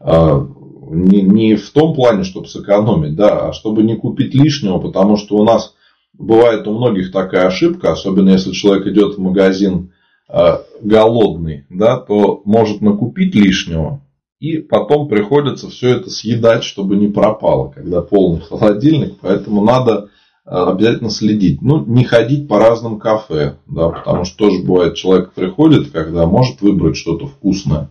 Э, 0.00 0.44
не, 0.90 1.22
не 1.22 1.54
в 1.54 1.70
том 1.70 1.94
плане, 1.94 2.24
чтобы 2.24 2.48
сэкономить, 2.48 3.14
да, 3.14 3.48
а 3.48 3.52
чтобы 3.52 3.84
не 3.84 3.96
купить 3.96 4.34
лишнего, 4.34 4.78
потому 4.78 5.16
что 5.16 5.36
у 5.36 5.44
нас 5.44 5.74
бывает 6.12 6.66
у 6.66 6.72
многих 6.72 7.12
такая 7.12 7.46
ошибка, 7.46 7.92
особенно 7.92 8.30
если 8.30 8.50
человек 8.50 8.86
идет 8.88 9.14
в 9.14 9.20
магазин 9.20 9.92
э, 10.28 10.58
голодный, 10.82 11.66
да, 11.70 11.98
то 11.98 12.42
может 12.44 12.80
накупить 12.80 13.34
лишнего, 13.34 14.02
и 14.40 14.58
потом 14.58 15.08
приходится 15.08 15.70
все 15.70 15.96
это 15.96 16.10
съедать, 16.10 16.64
чтобы 16.64 16.96
не 16.96 17.08
пропало, 17.08 17.70
когда 17.70 18.02
полный 18.02 18.40
холодильник. 18.40 19.14
Поэтому 19.20 19.64
надо 19.64 20.10
обязательно 20.44 21.10
следить. 21.10 21.62
Ну, 21.62 21.84
не 21.84 22.04
ходить 22.04 22.48
по 22.48 22.58
разным 22.58 22.98
кафе, 22.98 23.56
да, 23.66 23.88
потому 23.88 24.24
что 24.24 24.36
тоже 24.36 24.62
бывает, 24.62 24.94
человек 24.94 25.32
приходит, 25.32 25.90
когда 25.90 26.26
может 26.26 26.60
выбрать 26.60 26.96
что-то 26.96 27.26
вкусное, 27.26 27.90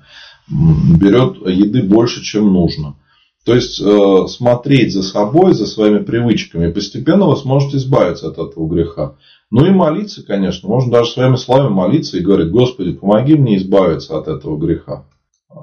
берет 0.49 1.37
еды 1.47 1.83
больше, 1.83 2.21
чем 2.23 2.53
нужно. 2.53 2.95
То 3.45 3.55
есть 3.55 3.81
э, 3.81 4.27
смотреть 4.27 4.93
за 4.93 5.03
собой, 5.03 5.53
за 5.53 5.65
своими 5.65 5.99
привычками, 5.99 6.71
постепенно 6.71 7.25
вы 7.25 7.35
сможете 7.35 7.77
избавиться 7.77 8.29
от 8.29 8.37
этого 8.37 8.69
греха. 8.69 9.15
Ну 9.51 9.65
и 9.65 9.71
молиться, 9.71 10.25
конечно. 10.25 10.69
Можно 10.69 10.93
даже 10.93 11.11
своими 11.11 11.35
словами 11.35 11.69
молиться 11.69 12.17
и 12.17 12.21
говорить, 12.21 12.51
Господи, 12.51 12.93
помоги 12.93 13.35
мне 13.35 13.57
избавиться 13.57 14.17
от 14.17 14.27
этого 14.27 14.57
греха. 14.57 15.05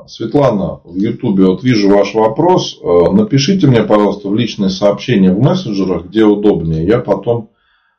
Светлана, 0.06 0.80
в 0.85 0.97
Ютубе 0.97 1.47
вот 1.47 1.62
вижу 1.62 1.88
ваш 1.88 2.14
вопрос. 2.14 2.78
Э, 2.82 3.11
напишите 3.12 3.66
мне, 3.66 3.82
пожалуйста, 3.82 4.28
в 4.28 4.35
личные 4.35 4.70
сообщения 4.70 5.32
в 5.32 5.40
мессенджерах, 5.40 6.06
где 6.06 6.25
удобнее. 6.25 6.87
Я 6.87 6.99
потом 6.99 7.50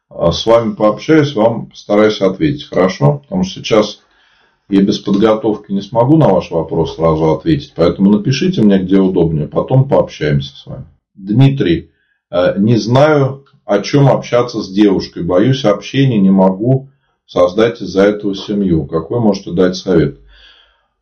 э, 0.09 0.31
с 0.31 0.45
вами 0.45 0.73
пообщаюсь, 0.73 1.35
вам 1.35 1.67
постараюсь 1.67 2.21
ответить. 2.21 2.69
Хорошо? 2.69 3.19
Потому 3.23 3.43
что 3.43 3.59
сейчас 3.59 3.99
я 4.69 4.81
без 4.81 4.99
подготовки 4.99 5.71
не 5.71 5.81
смогу 5.81 6.17
на 6.17 6.29
ваш 6.29 6.49
вопрос 6.51 6.95
сразу 6.95 7.31
ответить. 7.31 7.73
Поэтому 7.75 8.09
напишите 8.09 8.61
мне, 8.61 8.79
где 8.79 8.97
удобнее. 8.97 9.47
Потом 9.47 9.89
пообщаемся 9.89 10.55
с 10.55 10.65
вами. 10.65 10.85
Дмитрий, 11.13 11.91
э, 12.29 12.57
не 12.57 12.77
знаю, 12.77 13.45
о 13.65 13.79
чем 13.79 14.07
общаться 14.07 14.61
с 14.61 14.71
девушкой. 14.71 15.23
Боюсь 15.23 15.65
общения, 15.65 16.19
не 16.19 16.31
могу 16.31 16.89
создать 17.25 17.81
из-за 17.81 18.03
этого 18.03 18.33
семью. 18.33 18.85
Какой 18.85 19.19
можете 19.19 19.51
дать 19.51 19.75
совет? 19.75 20.20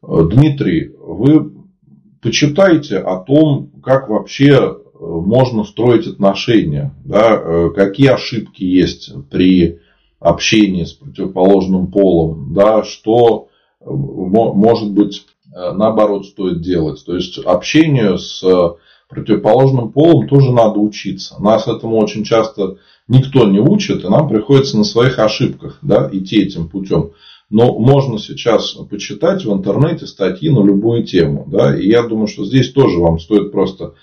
Э, 0.02 0.24
Дмитрий, 0.30 0.92
вы 1.00 1.52
почитайте 2.22 2.98
о 2.98 3.18
том, 3.18 3.72
как 3.84 4.10
вообще 4.10 4.54
э, 4.54 4.78
можно 5.00 5.64
строить 5.64 6.08
отношения, 6.08 6.96
да, 7.04 7.36
э, 7.36 7.70
какие 7.76 8.08
ошибки 8.08 8.64
есть 8.64 9.12
при 9.30 9.80
общении 10.20 10.84
с 10.84 10.94
противоположным 10.94 11.88
полом, 11.88 12.54
да, 12.54 12.84
что 12.84 13.48
может 13.86 14.92
быть 14.92 15.26
наоборот 15.50 16.26
стоит 16.26 16.62
делать. 16.62 17.02
То 17.06 17.16
есть 17.16 17.38
общению 17.38 18.18
с 18.18 18.44
противоположным 19.08 19.94
полом 19.94 20.28
тоже 20.28 20.52
надо 20.52 20.80
учиться. 20.80 21.42
Нас 21.42 21.70
этому 21.70 21.96
очень 21.96 22.26
часто 22.26 22.76
никто 23.08 23.48
не 23.48 23.60
учит, 23.60 24.04
и 24.04 24.10
нам 24.10 24.28
приходится 24.28 24.78
на 24.78 24.84
своих 24.84 25.20
ошибках 25.20 25.80
да, 25.82 26.10
идти 26.12 26.42
этим 26.42 26.68
путем. 26.68 27.12
Но 27.50 27.80
можно 27.80 28.20
сейчас 28.20 28.74
почитать 28.90 29.44
в 29.44 29.52
интернете 29.52 30.06
статьи 30.06 30.50
на 30.52 30.64
любую 30.64 31.04
тему. 31.04 31.46
Да? 31.48 31.76
И 31.76 31.88
я 31.88 32.04
думаю, 32.04 32.28
что 32.28 32.46
здесь 32.46 32.72
тоже 32.72 33.00
вам 33.00 33.20
стоит 33.20 33.52
просто 33.52 33.96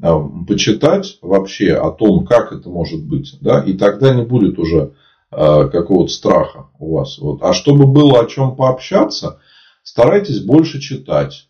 а, 0.00 0.18
почитать 0.48 1.18
вообще 1.20 1.74
о 1.74 1.90
том, 1.90 2.24
как 2.24 2.52
это 2.52 2.70
может 2.70 3.04
быть. 3.04 3.36
Да? 3.40 3.60
И 3.60 3.74
тогда 3.74 4.14
не 4.14 4.22
будет 4.22 4.58
уже 4.58 4.94
а, 5.30 5.68
какого-то 5.68 6.10
страха 6.10 6.68
у 6.78 6.96
вас. 6.96 7.18
Вот. 7.18 7.42
А 7.42 7.52
чтобы 7.52 7.86
было 7.86 8.20
о 8.20 8.26
чем 8.26 8.56
пообщаться, 8.56 9.40
старайтесь 9.82 10.40
больше 10.40 10.80
читать, 10.80 11.48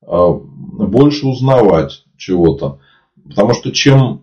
а, 0.00 0.32
больше 0.32 1.26
узнавать 1.26 2.04
чего-то. 2.16 2.78
Потому 3.28 3.52
что 3.52 3.72
чем 3.72 4.22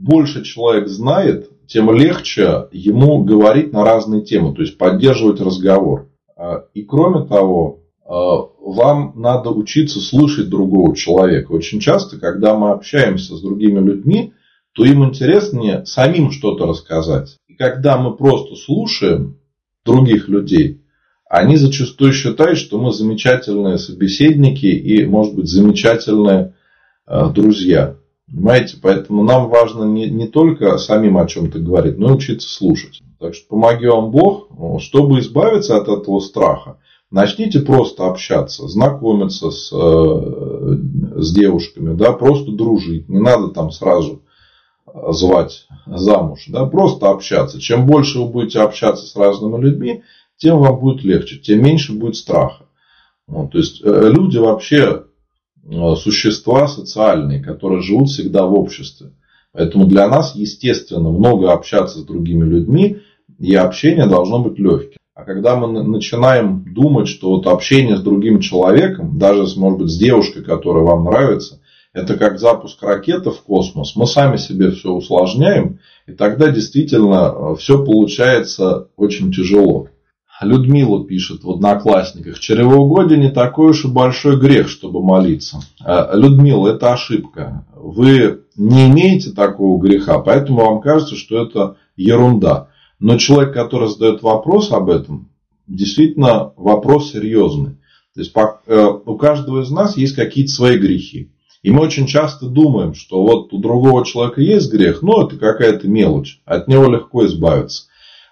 больше 0.00 0.42
человек 0.42 0.88
знает, 0.88 1.50
тем 1.66 1.94
легче 1.94 2.68
ему 2.72 3.22
говорить 3.22 3.72
на 3.72 3.84
разные 3.84 4.22
темы, 4.22 4.54
то 4.54 4.62
есть 4.62 4.78
поддерживать 4.78 5.40
разговор. 5.40 6.08
А, 6.36 6.64
и 6.74 6.82
кроме 6.82 7.26
того, 7.26 7.80
а, 8.04 8.48
вам 8.60 9.12
надо 9.16 9.50
учиться 9.50 10.00
слушать 10.00 10.48
другого 10.48 10.96
человека. 10.96 11.52
Очень 11.52 11.80
часто, 11.80 12.18
когда 12.18 12.56
мы 12.56 12.70
общаемся 12.70 13.36
с 13.36 13.42
другими 13.42 13.78
людьми, 13.78 14.32
то 14.72 14.84
им 14.84 15.04
интереснее 15.04 15.84
самим 15.84 16.30
что-то 16.30 16.66
рассказать. 16.66 17.36
И 17.46 17.54
когда 17.54 17.98
мы 17.98 18.16
просто 18.16 18.56
слушаем 18.56 19.38
других 19.84 20.28
людей, 20.28 20.82
они 21.28 21.56
зачастую 21.56 22.12
считают, 22.12 22.58
что 22.58 22.80
мы 22.80 22.92
замечательные 22.92 23.78
собеседники 23.78 24.66
и, 24.66 25.04
может 25.04 25.34
быть, 25.34 25.48
замечательные 25.48 26.54
а, 27.06 27.28
друзья. 27.28 27.96
Понимаете, 28.32 28.76
поэтому 28.80 29.24
нам 29.24 29.48
важно 29.48 29.84
не, 29.84 30.08
не 30.08 30.28
только 30.28 30.78
самим 30.78 31.18
о 31.18 31.26
чем-то 31.26 31.58
говорить, 31.58 31.98
но 31.98 32.10
и 32.10 32.14
учиться 32.14 32.48
слушать. 32.48 33.00
Так 33.18 33.34
что 33.34 33.48
помоги 33.48 33.86
вам 33.86 34.10
Бог, 34.10 34.48
чтобы 34.80 35.18
избавиться 35.18 35.76
от 35.76 35.88
этого 35.88 36.20
страха. 36.20 36.78
Начните 37.10 37.60
просто 37.60 38.06
общаться, 38.06 38.68
знакомиться 38.68 39.50
с, 39.50 39.72
э, 39.72 40.76
с 41.16 41.34
девушками, 41.34 41.96
да, 41.96 42.12
просто 42.12 42.52
дружить. 42.52 43.08
Не 43.08 43.18
надо 43.18 43.48
там 43.48 43.72
сразу 43.72 44.22
звать 45.10 45.66
замуж, 45.86 46.44
да, 46.48 46.66
просто 46.66 47.10
общаться. 47.10 47.60
Чем 47.60 47.86
больше 47.86 48.20
вы 48.20 48.26
будете 48.26 48.60
общаться 48.60 49.06
с 49.06 49.16
разными 49.16 49.60
людьми, 49.60 50.02
тем 50.36 50.58
вам 50.58 50.78
будет 50.78 51.04
легче, 51.04 51.38
тем 51.38 51.62
меньше 51.62 51.92
будет 51.92 52.16
страха. 52.16 52.64
Вот, 53.26 53.52
то 53.52 53.58
есть 53.58 53.82
э, 53.84 54.10
люди 54.10 54.38
вообще 54.38 55.04
существа 55.96 56.68
социальные, 56.68 57.42
которые 57.42 57.82
живут 57.82 58.08
всегда 58.08 58.46
в 58.46 58.54
обществе. 58.54 59.12
Поэтому 59.52 59.86
для 59.86 60.08
нас, 60.08 60.34
естественно, 60.34 61.10
много 61.10 61.52
общаться 61.52 61.98
с 61.98 62.04
другими 62.04 62.44
людьми, 62.44 62.98
и 63.38 63.54
общение 63.54 64.06
должно 64.06 64.40
быть 64.40 64.58
легким. 64.58 64.98
А 65.14 65.24
когда 65.24 65.56
мы 65.56 65.82
начинаем 65.82 66.64
думать, 66.72 67.08
что 67.08 67.30
вот 67.30 67.46
общение 67.46 67.96
с 67.96 68.02
другим 68.02 68.40
человеком, 68.40 69.18
даже, 69.18 69.44
может 69.58 69.78
быть, 69.78 69.90
с 69.90 69.98
девушкой, 69.98 70.42
которая 70.42 70.84
вам 70.84 71.04
нравится, 71.04 71.60
это 71.92 72.16
как 72.16 72.38
запуск 72.38 72.82
ракеты 72.82 73.30
в 73.30 73.42
космос, 73.42 73.96
мы 73.96 74.06
сами 74.06 74.36
себе 74.36 74.70
все 74.70 74.92
усложняем, 74.92 75.80
и 76.06 76.12
тогда 76.12 76.50
действительно 76.50 77.34
э, 77.34 77.56
все 77.56 77.84
получается 77.84 78.88
очень 78.96 79.32
тяжело. 79.32 79.88
Людмила 80.40 81.04
пишет 81.04 81.44
в 81.44 81.50
Одноклассниках. 81.50 82.38
Чревоугодие 82.40 83.18
не 83.18 83.30
такой 83.30 83.70
уж 83.70 83.84
и 83.84 83.88
большой 83.88 84.38
грех, 84.38 84.68
чтобы 84.68 85.02
молиться. 85.02 85.60
Э, 85.84 86.08
Людмила, 86.14 86.68
это 86.68 86.92
ошибка. 86.92 87.66
Вы 87.74 88.40
не 88.56 88.88
имеете 88.88 89.30
такого 89.30 89.80
греха, 89.80 90.18
поэтому 90.18 90.64
вам 90.64 90.80
кажется, 90.80 91.16
что 91.16 91.42
это 91.42 91.76
ерунда. 91.96 92.68
Но 92.98 93.18
человек, 93.18 93.54
который 93.54 93.88
задает 93.88 94.22
вопрос 94.22 94.72
об 94.72 94.90
этом, 94.90 95.30
действительно 95.66 96.52
вопрос 96.56 97.12
серьезный. 97.12 97.76
То 98.14 98.20
есть 98.20 98.32
э, 98.66 98.86
у 99.04 99.16
каждого 99.16 99.62
из 99.62 99.70
нас 99.70 99.96
есть 99.96 100.14
какие-то 100.14 100.52
свои 100.52 100.78
грехи. 100.78 101.32
И 101.62 101.70
мы 101.70 101.82
очень 101.82 102.06
часто 102.06 102.46
думаем, 102.46 102.94
что 102.94 103.22
вот 103.22 103.52
у 103.52 103.58
другого 103.58 104.04
человека 104.04 104.40
есть 104.40 104.72
грех, 104.72 105.02
но 105.02 105.26
это 105.26 105.36
какая-то 105.36 105.88
мелочь, 105.88 106.40
от 106.46 106.68
него 106.68 106.90
легко 106.90 107.26
избавиться. 107.26 107.84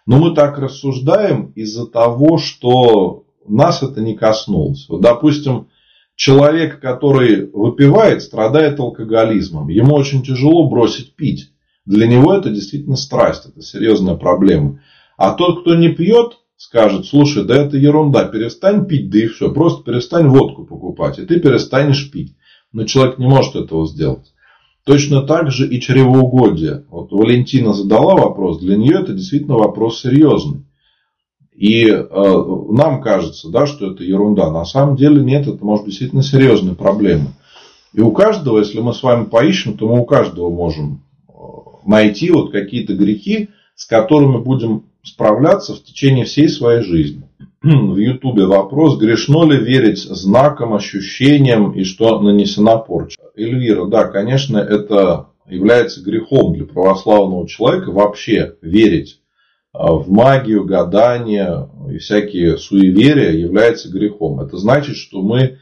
Но 0.09 0.16
мы 0.16 0.35
так 0.35 0.59
рассуждаем 0.59 1.53
из-за 1.55 1.87
того, 1.87 2.38
что 2.38 3.25
нас 3.47 3.83
это 3.83 4.01
не 4.01 4.16
коснулось. 4.16 4.87
Вот, 4.88 5.03
допустим, 5.03 5.68
человек, 6.16 6.81
который 6.81 7.51
выпивает, 7.53 8.23
страдает 8.23 8.81
алкоголизмом. 8.81 9.68
Ему 9.68 9.94
очень 9.94 10.23
тяжело 10.23 10.66
бросить 10.71 11.14
пить. 11.14 11.53
Для 11.85 12.07
него 12.07 12.33
это 12.33 12.49
действительно 12.49 12.97
страсть, 12.97 13.51
это 13.51 13.61
серьезная 13.61 14.14
проблема. 14.14 14.81
А 15.18 15.35
тот, 15.35 15.61
кто 15.61 15.75
не 15.75 15.90
пьет, 15.90 16.38
скажет, 16.57 17.05
слушай, 17.05 17.44
да 17.44 17.57
это 17.57 17.77
ерунда, 17.77 18.25
перестань 18.25 18.87
пить, 18.87 19.11
да 19.11 19.18
и 19.18 19.27
все, 19.27 19.53
просто 19.53 19.83
перестань 19.85 20.29
водку 20.29 20.64
покупать, 20.64 21.18
и 21.18 21.27
ты 21.27 21.38
перестанешь 21.38 22.11
пить. 22.11 22.35
Но 22.73 22.85
человек 22.85 23.18
не 23.18 23.27
может 23.27 23.57
этого 23.57 23.87
сделать. 23.87 24.33
Точно 24.88 25.20
так 25.20 25.51
же 25.51 25.68
и 25.68 25.83
чревоугодие. 25.83 26.87
Вот 26.88 27.12
Валентина 27.12 27.74
задала 27.74 28.14
вопрос, 28.14 28.59
для 28.59 28.74
нее 28.74 29.01
это 29.03 29.12
действительно 29.12 29.57
вопрос 29.59 30.01
серьезный. 30.01 30.64
И 31.55 31.85
э, 31.85 32.05
нам 32.70 33.03
кажется, 33.03 33.51
да, 33.51 33.66
что 33.66 33.92
это 33.92 34.03
ерунда. 34.03 34.51
На 34.51 34.64
самом 34.64 34.96
деле 34.96 35.22
нет, 35.22 35.46
это 35.46 35.62
может 35.62 35.85
быть 35.85 35.90
действительно 35.90 36.22
серьезная 36.22 36.74
проблема. 36.74 37.35
И 37.92 38.01
у 38.01 38.12
каждого, 38.12 38.61
если 38.61 38.81
мы 38.81 38.94
с 38.94 39.03
вами 39.03 39.27
поищем, 39.27 39.77
то 39.77 39.87
мы 39.87 40.01
у 40.01 40.07
каждого 40.07 40.48
можем 40.48 41.03
э, 41.29 41.33
найти 41.85 42.31
вот 42.31 42.51
какие-то 42.51 42.94
грехи, 42.94 43.51
с 43.74 43.85
которыми 43.85 44.38
будем 44.38 44.85
справляться 45.03 45.74
в 45.74 45.83
течение 45.83 46.24
всей 46.24 46.48
своей 46.48 46.81
жизни. 46.81 47.29
В 47.62 47.97
Ютубе 47.97 48.47
вопрос, 48.47 48.99
грешно 48.99 49.44
ли 49.51 49.57
верить 49.57 49.99
знакам, 49.99 50.75
ощущениям 50.75 51.73
и 51.73 51.83
что 51.83 52.21
нанесена 52.21 52.79
порча. 52.79 53.21
Эльвира, 53.35 53.87
да, 53.87 54.05
конечно, 54.05 54.59
это 54.59 55.29
является 55.49 56.01
грехом 56.03 56.55
для 56.55 56.66
православного 56.66 57.49
человека 57.49 57.90
вообще 57.90 58.57
верить 58.62 59.21
а, 59.73 59.92
в 59.94 60.09
магию, 60.09 60.64
гадание 60.64 61.68
и 61.90 61.99
всякие 61.99 62.59
суеверия 62.59 63.33
является 63.33 63.90
грехом. 63.90 64.40
Это 64.40 64.57
значит, 64.57 64.97
что 64.97 65.21
мы 65.21 65.59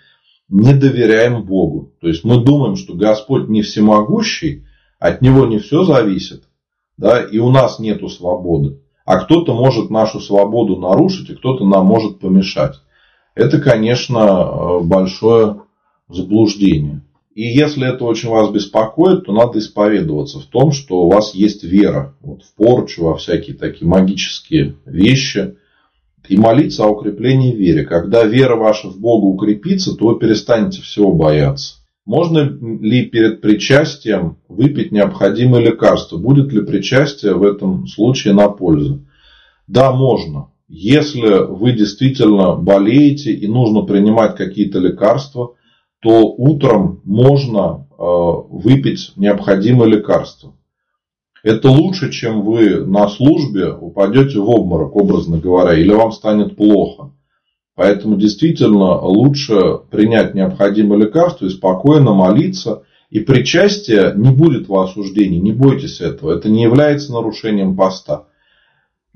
не 0.51 0.75
доверяем 0.75 1.45
Богу. 1.45 1.95
То 2.01 2.09
есть 2.09 2.25
мы 2.25 2.45
думаем, 2.45 2.77
что 2.77 2.93
Господь 2.93 3.49
не 3.49 3.63
всемогущий, 3.63 4.67
от 4.99 5.23
Него 5.23 5.47
не 5.47 5.59
все 5.59 5.85
зависит, 5.85 6.45
да, 6.99 7.23
и 7.23 7.39
у 7.39 7.51
нас 7.51 7.79
нет 7.79 8.03
свободы. 8.11 8.81
А 9.07 9.21
кто-то 9.21 9.55
может 9.55 9.88
нашу 9.88 10.21
свободу 10.21 10.77
нарушить, 10.77 11.31
и 11.31 11.35
кто-то 11.35 11.64
нам 11.64 11.87
может 11.87 12.19
помешать. 12.19 12.75
Это, 13.37 13.61
конечно, 13.61 14.81
большое 14.83 15.62
заблуждение. 16.09 17.03
И 17.35 17.42
если 17.42 17.87
это 17.87 18.05
очень 18.05 18.31
вас 18.31 18.51
беспокоит, 18.51 19.27
то 19.27 19.33
надо 19.33 19.61
исповедоваться 19.61 20.40
в 20.40 20.47
том, 20.47 20.73
что 20.73 21.03
у 21.03 21.11
вас 21.11 21.35
есть 21.35 21.62
вера 21.62 22.14
вот, 22.21 22.42
в 22.42 22.55
порчу, 22.55 23.05
во 23.05 23.16
всякие 23.16 23.55
такие 23.55 23.87
магические 23.87 24.75
вещи. 24.85 25.57
И 26.29 26.37
молиться 26.37 26.85
о 26.85 26.88
укреплении 26.88 27.55
веры. 27.55 27.85
Когда 27.85 28.25
вера 28.25 28.57
ваша 28.57 28.88
в 28.88 28.99
Бога 28.99 29.27
укрепится, 29.27 29.95
то 29.95 30.09
вы 30.09 30.19
перестанете 30.19 30.83
всего 30.83 31.12
бояться. 31.12 31.77
Можно 32.07 32.38
ли 32.38 33.05
перед 33.07 33.40
причастием 33.40 34.37
выпить 34.49 34.92
необходимое 34.92 35.61
лекарство? 35.61 36.16
Будет 36.16 36.53
ли 36.53 36.64
причастие 36.64 37.35
в 37.35 37.42
этом 37.42 37.88
случае 37.88 38.33
на 38.33 38.49
пользу? 38.49 39.05
Да, 39.66 39.92
можно. 39.92 40.53
Если 40.69 41.45
вы 41.45 41.73
действительно 41.73 42.55
болеете 42.55 43.33
и 43.33 43.49
нужно 43.49 43.83
принимать 43.83 44.37
какие-то 44.37 44.79
лекарства, 44.79 45.55
то 46.01 46.33
утром 46.33 47.01
можно 47.05 47.88
э, 47.90 47.95
выпить 47.99 49.12
необходимое 49.16 49.88
лекарство. 49.88 50.55
Это 51.42 51.71
лучше, 51.71 52.12
чем 52.12 52.42
вы 52.42 52.85
на 52.85 53.09
службе 53.09 53.73
упадете 53.73 54.38
в 54.38 54.49
обморок, 54.49 54.95
образно 54.95 55.38
говоря, 55.38 55.77
или 55.77 55.92
вам 55.92 56.12
станет 56.12 56.57
плохо. 56.57 57.12
Поэтому 57.77 58.17
действительно 58.17 58.99
лучше 59.03 59.81
принять 59.91 60.35
необходимое 60.35 60.99
лекарство 60.99 61.45
и 61.45 61.51
спокойно 61.51 62.15
молиться. 62.15 62.83
И 63.11 63.21
причастие 63.21 64.15
не 64.17 64.31
будет 64.31 64.69
в 64.69 64.75
осуждении, 64.75 65.39
не 65.39 65.53
бойтесь 65.53 66.01
этого. 66.01 66.33
Это 66.33 66.49
не 66.49 66.62
является 66.62 67.12
нарушением 67.12 67.77
поста. 67.77 68.25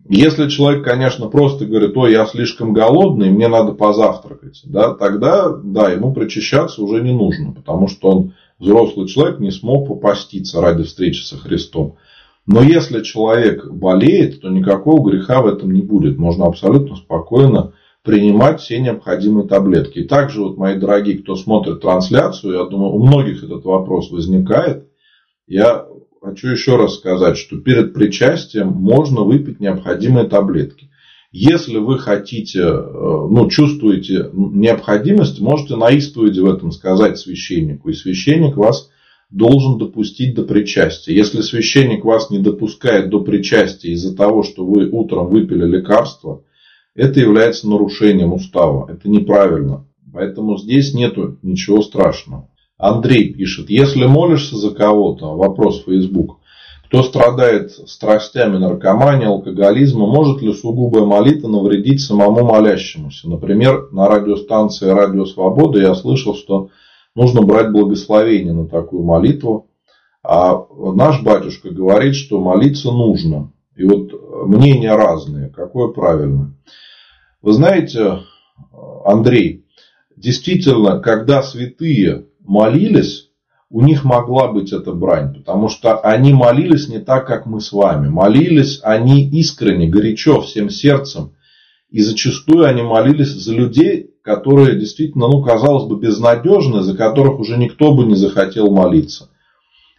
Если 0.08 0.48
человек, 0.48 0.84
конечно, 0.84 1.28
просто 1.28 1.66
говорит, 1.66 1.96
ой, 1.96 2.12
я 2.12 2.26
слишком 2.26 2.72
голодный, 2.72 3.30
мне 3.30 3.48
надо 3.48 3.72
позавтракать, 3.72 4.60
да, 4.64 4.94
тогда, 4.94 5.50
да, 5.50 5.90
ему 5.90 6.12
причащаться 6.12 6.82
уже 6.82 7.02
не 7.02 7.12
нужно, 7.12 7.52
потому 7.52 7.86
что 7.86 8.08
он 8.10 8.34
взрослый 8.58 9.08
человек 9.08 9.40
не 9.40 9.50
смог 9.50 9.88
попаститься 9.88 10.60
ради 10.60 10.84
встречи 10.84 11.22
со 11.22 11.36
Христом. 11.36 11.96
Но 12.46 12.62
если 12.62 13.02
человек 13.02 13.70
болеет, 13.70 14.40
то 14.40 14.48
никакого 14.48 15.10
греха 15.10 15.42
в 15.42 15.46
этом 15.46 15.72
не 15.72 15.82
будет. 15.82 16.18
Можно 16.18 16.46
абсолютно 16.46 16.96
спокойно 16.96 17.72
принимать 18.02 18.60
все 18.60 18.80
необходимые 18.80 19.46
таблетки. 19.46 20.00
И 20.00 20.08
также, 20.08 20.40
вот, 20.40 20.56
мои 20.56 20.78
дорогие, 20.78 21.18
кто 21.18 21.36
смотрит 21.36 21.80
трансляцию, 21.80 22.54
я 22.54 22.64
думаю, 22.64 22.92
у 22.92 23.06
многих 23.06 23.44
этот 23.44 23.64
вопрос 23.64 24.10
возникает. 24.10 24.88
Я 25.46 25.86
хочу 26.22 26.48
еще 26.48 26.76
раз 26.76 26.96
сказать, 26.96 27.36
что 27.36 27.58
перед 27.58 27.92
причастием 27.92 28.68
можно 28.68 29.22
выпить 29.22 29.60
необходимые 29.60 30.26
таблетки. 30.28 30.90
Если 31.32 31.78
вы 31.78 31.98
хотите, 31.98 32.60
э, 32.60 32.72
ну, 32.72 33.48
чувствуете 33.48 34.30
необходимость, 34.32 35.40
можете 35.40 35.76
на 35.76 35.90
исповеди 35.90 36.40
в 36.40 36.46
этом 36.46 36.72
сказать 36.72 37.18
священнику. 37.18 37.88
И 37.88 37.94
священник 37.94 38.56
вас 38.56 38.90
должен 39.30 39.78
допустить 39.78 40.34
до 40.34 40.42
причастия. 40.42 41.14
Если 41.14 41.40
священник 41.42 42.04
вас 42.04 42.30
не 42.30 42.38
допускает 42.38 43.10
до 43.10 43.20
причастия 43.20 43.92
из-за 43.92 44.16
того, 44.16 44.42
что 44.42 44.66
вы 44.66 44.88
утром 44.90 45.28
выпили 45.28 45.64
лекарство, 45.66 46.42
это 46.94 47.20
является 47.20 47.68
нарушением 47.68 48.32
устава. 48.32 48.90
Это 48.90 49.08
неправильно. 49.08 49.86
Поэтому 50.12 50.58
здесь 50.58 50.92
нету 50.94 51.38
ничего 51.42 51.82
страшного. 51.82 52.48
Андрей 52.78 53.32
пишет, 53.32 53.70
если 53.70 54.06
молишься 54.06 54.56
за 54.56 54.70
кого-то, 54.70 55.36
вопрос 55.36 55.82
в 55.82 55.84
Facebook, 55.84 56.38
кто 56.86 57.04
страдает 57.04 57.70
страстями 57.70 58.56
наркомании, 58.56 59.26
алкоголизма, 59.26 60.06
может 60.06 60.42
ли 60.42 60.52
сугубая 60.52 61.04
молитва 61.04 61.46
навредить 61.46 62.00
самому 62.00 62.44
молящемуся? 62.44 63.28
Например, 63.28 63.88
на 63.92 64.08
радиостанции 64.08 64.88
«Радио 64.88 65.24
Свобода» 65.24 65.78
я 65.80 65.94
слышал, 65.94 66.34
что 66.34 66.70
нужно 67.14 67.42
брать 67.42 67.70
благословение 67.70 68.54
на 68.54 68.66
такую 68.66 69.04
молитву. 69.04 69.68
А 70.24 70.66
наш 70.94 71.22
батюшка 71.22 71.70
говорит, 71.70 72.16
что 72.16 72.40
молиться 72.40 72.90
нужно. 72.90 73.52
И 73.76 73.84
вот 73.84 74.10
мнения 74.48 74.94
разные. 74.94 75.48
Какое 75.48 75.88
правильно? 75.88 76.56
Вы 77.42 77.54
знаете, 77.54 78.18
Андрей, 79.04 79.64
действительно, 80.14 81.00
когда 81.00 81.42
святые 81.42 82.26
молились, 82.40 83.30
у 83.70 83.80
них 83.82 84.04
могла 84.04 84.48
быть 84.48 84.72
эта 84.72 84.92
брань, 84.92 85.36
потому 85.36 85.68
что 85.68 85.98
они 86.00 86.34
молились 86.34 86.88
не 86.88 86.98
так, 86.98 87.26
как 87.26 87.46
мы 87.46 87.60
с 87.60 87.72
вами. 87.72 88.08
Молились 88.08 88.80
они 88.82 89.26
искренне, 89.30 89.88
горячо, 89.88 90.42
всем 90.42 90.68
сердцем. 90.68 91.32
И 91.88 92.02
зачастую 92.02 92.66
они 92.66 92.82
молились 92.82 93.30
за 93.30 93.54
людей, 93.54 94.10
которые 94.22 94.78
действительно, 94.78 95.28
ну, 95.28 95.42
казалось 95.42 95.84
бы, 95.84 95.98
безнадежны, 95.98 96.82
за 96.82 96.96
которых 96.96 97.38
уже 97.38 97.56
никто 97.56 97.94
бы 97.94 98.04
не 98.04 98.16
захотел 98.16 98.70
молиться. 98.70 99.30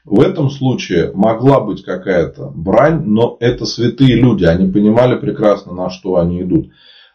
В 0.06 0.22
этом 0.22 0.50
случае 0.50 1.12
могла 1.14 1.60
быть 1.60 1.84
какая-то 1.84 2.52
брань, 2.54 3.04
но 3.06 3.38
это 3.40 3.66
святые 3.66 4.16
люди, 4.16 4.46
они 4.46 4.72
понимали 4.72 5.16
прекрасно, 5.18 5.74
на 5.74 5.90
что 5.90 6.18
они 6.18 6.42
идут. 6.42 6.72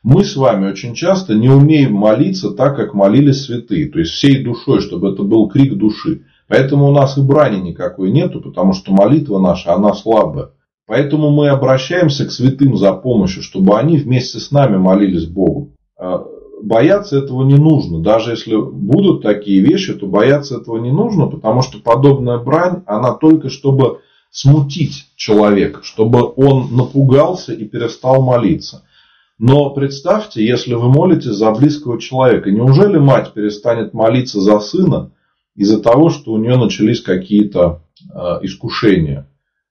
Мы 0.07 0.23
с 0.23 0.37
вами 0.37 0.69
очень 0.71 0.95
часто 0.95 1.35
не 1.35 1.49
умеем 1.49 1.95
молиться 1.95 2.53
так, 2.53 2.77
как 2.77 2.95
молились 2.95 3.47
святые. 3.47 3.91
То 3.91 3.99
есть 3.99 4.13
всей 4.13 4.45
душой, 4.45 4.81
чтобы 4.81 5.11
это 5.11 5.25
был 5.25 5.49
крик 5.49 5.75
души. 5.75 6.23
Поэтому 6.47 6.87
у 6.87 6.93
нас 6.93 7.19
и 7.19 7.23
брани 7.23 7.61
никакой 7.61 8.13
нету, 8.13 8.41
потому 8.41 8.73
что 8.73 8.93
молитва 8.93 9.41
наша, 9.41 9.75
она 9.75 9.95
слабая. 9.95 10.51
Поэтому 10.87 11.31
мы 11.31 11.49
обращаемся 11.49 12.25
к 12.25 12.31
святым 12.31 12.77
за 12.77 12.93
помощью, 12.93 13.43
чтобы 13.43 13.77
они 13.77 13.97
вместе 13.97 14.39
с 14.39 14.53
нами 14.53 14.77
молились 14.77 15.27
Богу. 15.27 15.73
А, 15.99 16.25
бояться 16.63 17.19
этого 17.19 17.43
не 17.43 17.57
нужно. 17.57 17.99
Даже 17.99 18.31
если 18.31 18.55
будут 18.55 19.23
такие 19.23 19.61
вещи, 19.61 19.93
то 19.93 20.07
бояться 20.07 20.59
этого 20.59 20.79
не 20.79 20.93
нужно, 20.93 21.27
потому 21.27 21.63
что 21.63 21.81
подобная 21.81 22.39
брань, 22.39 22.85
она 22.87 23.13
только 23.13 23.51
чтобы 23.51 24.03
смутить 24.31 25.07
человека, 25.17 25.81
чтобы 25.83 26.33
он 26.37 26.77
напугался 26.77 27.53
и 27.53 27.65
перестал 27.65 28.23
молиться. 28.23 28.85
Но 29.39 29.71
представьте, 29.71 30.47
если 30.47 30.75
вы 30.75 30.89
молитесь 30.89 31.35
за 31.35 31.51
близкого 31.51 32.01
человека, 32.01 32.51
неужели 32.51 32.97
мать 32.97 33.33
перестанет 33.35 33.93
молиться 33.93 34.41
за 34.41 34.59
сына 34.61 35.11
из-за 35.55 35.83
того, 35.83 36.09
что 36.09 36.33
у 36.33 36.39
нее 36.39 36.57
начались 36.57 37.03
какие-то 37.03 37.83
э, 38.15 38.19
искушения? 38.43 39.29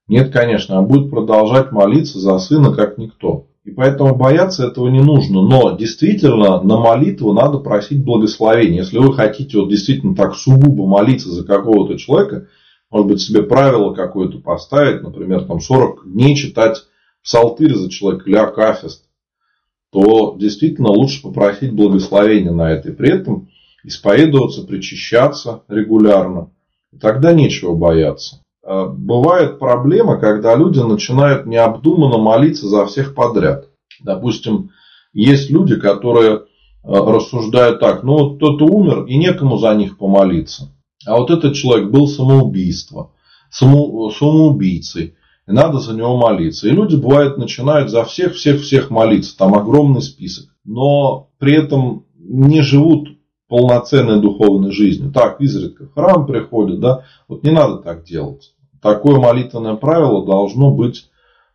Нет, 0.07 0.31
конечно, 0.31 0.77
она 0.77 0.85
будет 0.85 1.09
продолжать 1.09 1.71
молиться 1.71 2.19
за 2.19 2.37
сына 2.37 2.75
как 2.75 2.99
никто. 2.99 3.47
И 3.63 3.71
поэтому 3.71 4.15
бояться 4.15 4.67
этого 4.67 4.87
не 4.89 5.01
нужно. 5.01 5.41
Но 5.41 5.75
действительно 5.75 6.61
на 6.61 6.77
молитву 6.77 7.33
надо 7.33 7.57
просить 7.57 8.05
благословения. 8.05 8.81
Если 8.81 8.99
вы 8.99 9.15
хотите 9.15 9.57
вот 9.57 9.69
действительно 9.69 10.15
так 10.15 10.35
сугубо 10.35 10.85
молиться 10.85 11.29
за 11.31 11.43
какого-то 11.43 11.97
человека, 11.97 12.47
может 12.91 13.07
быть 13.07 13.21
себе 13.21 13.41
правило 13.41 13.95
какое-то 13.95 14.37
поставить, 14.37 15.01
например, 15.01 15.45
там 15.45 15.59
40 15.59 16.03
дней 16.05 16.35
читать 16.35 16.83
псалтырь 17.23 17.73
за 17.73 17.89
человека 17.89 18.29
или 18.29 18.35
акафист 18.35 19.04
то 19.91 20.35
действительно 20.37 20.89
лучше 20.89 21.21
попросить 21.21 21.73
благословения 21.73 22.51
на 22.51 22.71
это. 22.71 22.89
И 22.89 22.93
при 22.93 23.11
этом 23.11 23.49
исповедоваться, 23.83 24.63
причащаться 24.63 25.63
регулярно. 25.67 26.51
И 26.91 26.97
тогда 26.97 27.33
нечего 27.33 27.75
бояться. 27.75 28.41
А 28.63 28.87
бывает 28.87 29.59
проблема, 29.59 30.17
когда 30.19 30.55
люди 30.55 30.79
начинают 30.79 31.45
необдуманно 31.45 32.17
молиться 32.17 32.67
за 32.67 32.85
всех 32.87 33.13
подряд. 33.13 33.67
Допустим, 34.01 34.71
есть 35.13 35.49
люди, 35.49 35.79
которые 35.79 36.41
а, 36.83 36.99
рассуждают 37.11 37.79
так, 37.79 38.03
ну 38.03 38.13
вот 38.13 38.37
кто-то 38.37 38.65
умер 38.65 39.05
и 39.05 39.17
некому 39.17 39.57
за 39.57 39.73
них 39.75 39.97
помолиться. 39.97 40.71
А 41.05 41.17
вот 41.17 41.29
этот 41.29 41.55
человек 41.55 41.89
был 41.89 42.07
самоубийство, 42.07 43.11
само, 43.49 44.09
самоубийцей. 44.09 45.15
И 45.47 45.51
надо 45.51 45.79
за 45.79 45.93
него 45.93 46.17
молиться. 46.17 46.67
И 46.67 46.71
люди, 46.71 46.95
бывает, 46.95 47.37
начинают 47.37 47.89
за 47.89 48.03
всех-всех-всех 48.03 48.89
молиться. 48.89 49.37
Там 49.37 49.55
огромный 49.55 50.01
список. 50.01 50.49
Но 50.63 51.29
при 51.37 51.53
этом 51.53 52.05
не 52.17 52.61
живут 52.61 53.09
полноценной 53.47 54.19
духовной 54.19 54.71
жизнью. 54.71 55.11
Так, 55.11 55.39
изредка 55.39 55.85
в 55.85 55.93
храм 55.93 56.25
приходят, 56.25 56.79
да. 56.79 57.03
Вот 57.27 57.43
не 57.43 57.51
надо 57.51 57.77
так 57.77 58.03
делать. 58.03 58.53
Такое 58.81 59.19
молитвенное 59.19 59.75
правило 59.75 60.25
должно 60.25 60.71
быть 60.71 61.09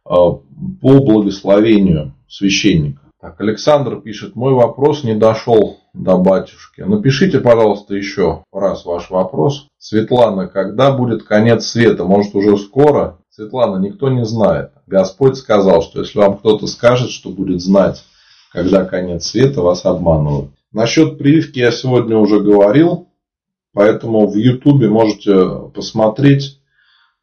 а, 0.04 0.30
по 0.30 1.00
благословению 1.00 2.14
священника. 2.28 3.00
Так, 3.20 3.40
Александр 3.40 4.00
пишет, 4.00 4.34
мой 4.34 4.54
вопрос 4.54 5.04
не 5.04 5.14
дошел 5.14 5.78
до 5.92 6.16
батюшки. 6.16 6.80
Напишите, 6.80 7.40
пожалуйста, 7.40 7.94
еще 7.94 8.44
раз 8.52 8.86
ваш 8.86 9.10
вопрос. 9.10 9.66
Светлана, 9.78 10.46
когда 10.46 10.90
будет 10.90 11.24
конец 11.24 11.66
света? 11.66 12.04
Может 12.04 12.34
уже 12.34 12.56
скоро? 12.56 13.18
Светлана, 13.40 13.78
никто 13.78 14.10
не 14.10 14.26
знает. 14.26 14.72
Господь 14.86 15.36
сказал, 15.36 15.80
что 15.80 16.00
если 16.00 16.18
вам 16.18 16.36
кто-то 16.36 16.66
скажет, 16.66 17.10
что 17.10 17.30
будет 17.30 17.62
знать, 17.62 18.04
когда 18.52 18.84
конец 18.84 19.28
света, 19.28 19.62
вас 19.62 19.86
обманывают. 19.86 20.50
Насчет 20.72 21.16
прививки 21.16 21.58
я 21.58 21.70
сегодня 21.70 22.18
уже 22.18 22.40
говорил, 22.40 23.08
поэтому 23.72 24.28
в 24.28 24.36
Ютубе 24.36 24.90
можете 24.90 25.70
посмотреть 25.74 26.58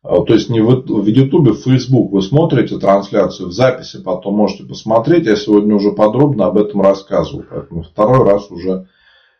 а, 0.01 0.23
то 0.23 0.33
есть 0.33 0.49
не 0.49 0.59
в, 0.59 0.85
в 0.87 1.05
YouTube, 1.05 1.49
в 1.49 1.63
Facebook 1.63 2.11
вы 2.11 2.21
смотрите 2.23 2.79
трансляцию, 2.79 3.49
в 3.49 3.51
записи 3.51 4.01
потом 4.01 4.35
можете 4.35 4.63
посмотреть. 4.63 5.27
Я 5.27 5.35
сегодня 5.35 5.75
уже 5.75 5.91
подробно 5.91 6.47
об 6.47 6.57
этом 6.57 6.81
рассказывал, 6.81 7.43
поэтому 7.47 7.83
второй 7.83 8.27
раз 8.27 8.49
уже 8.49 8.87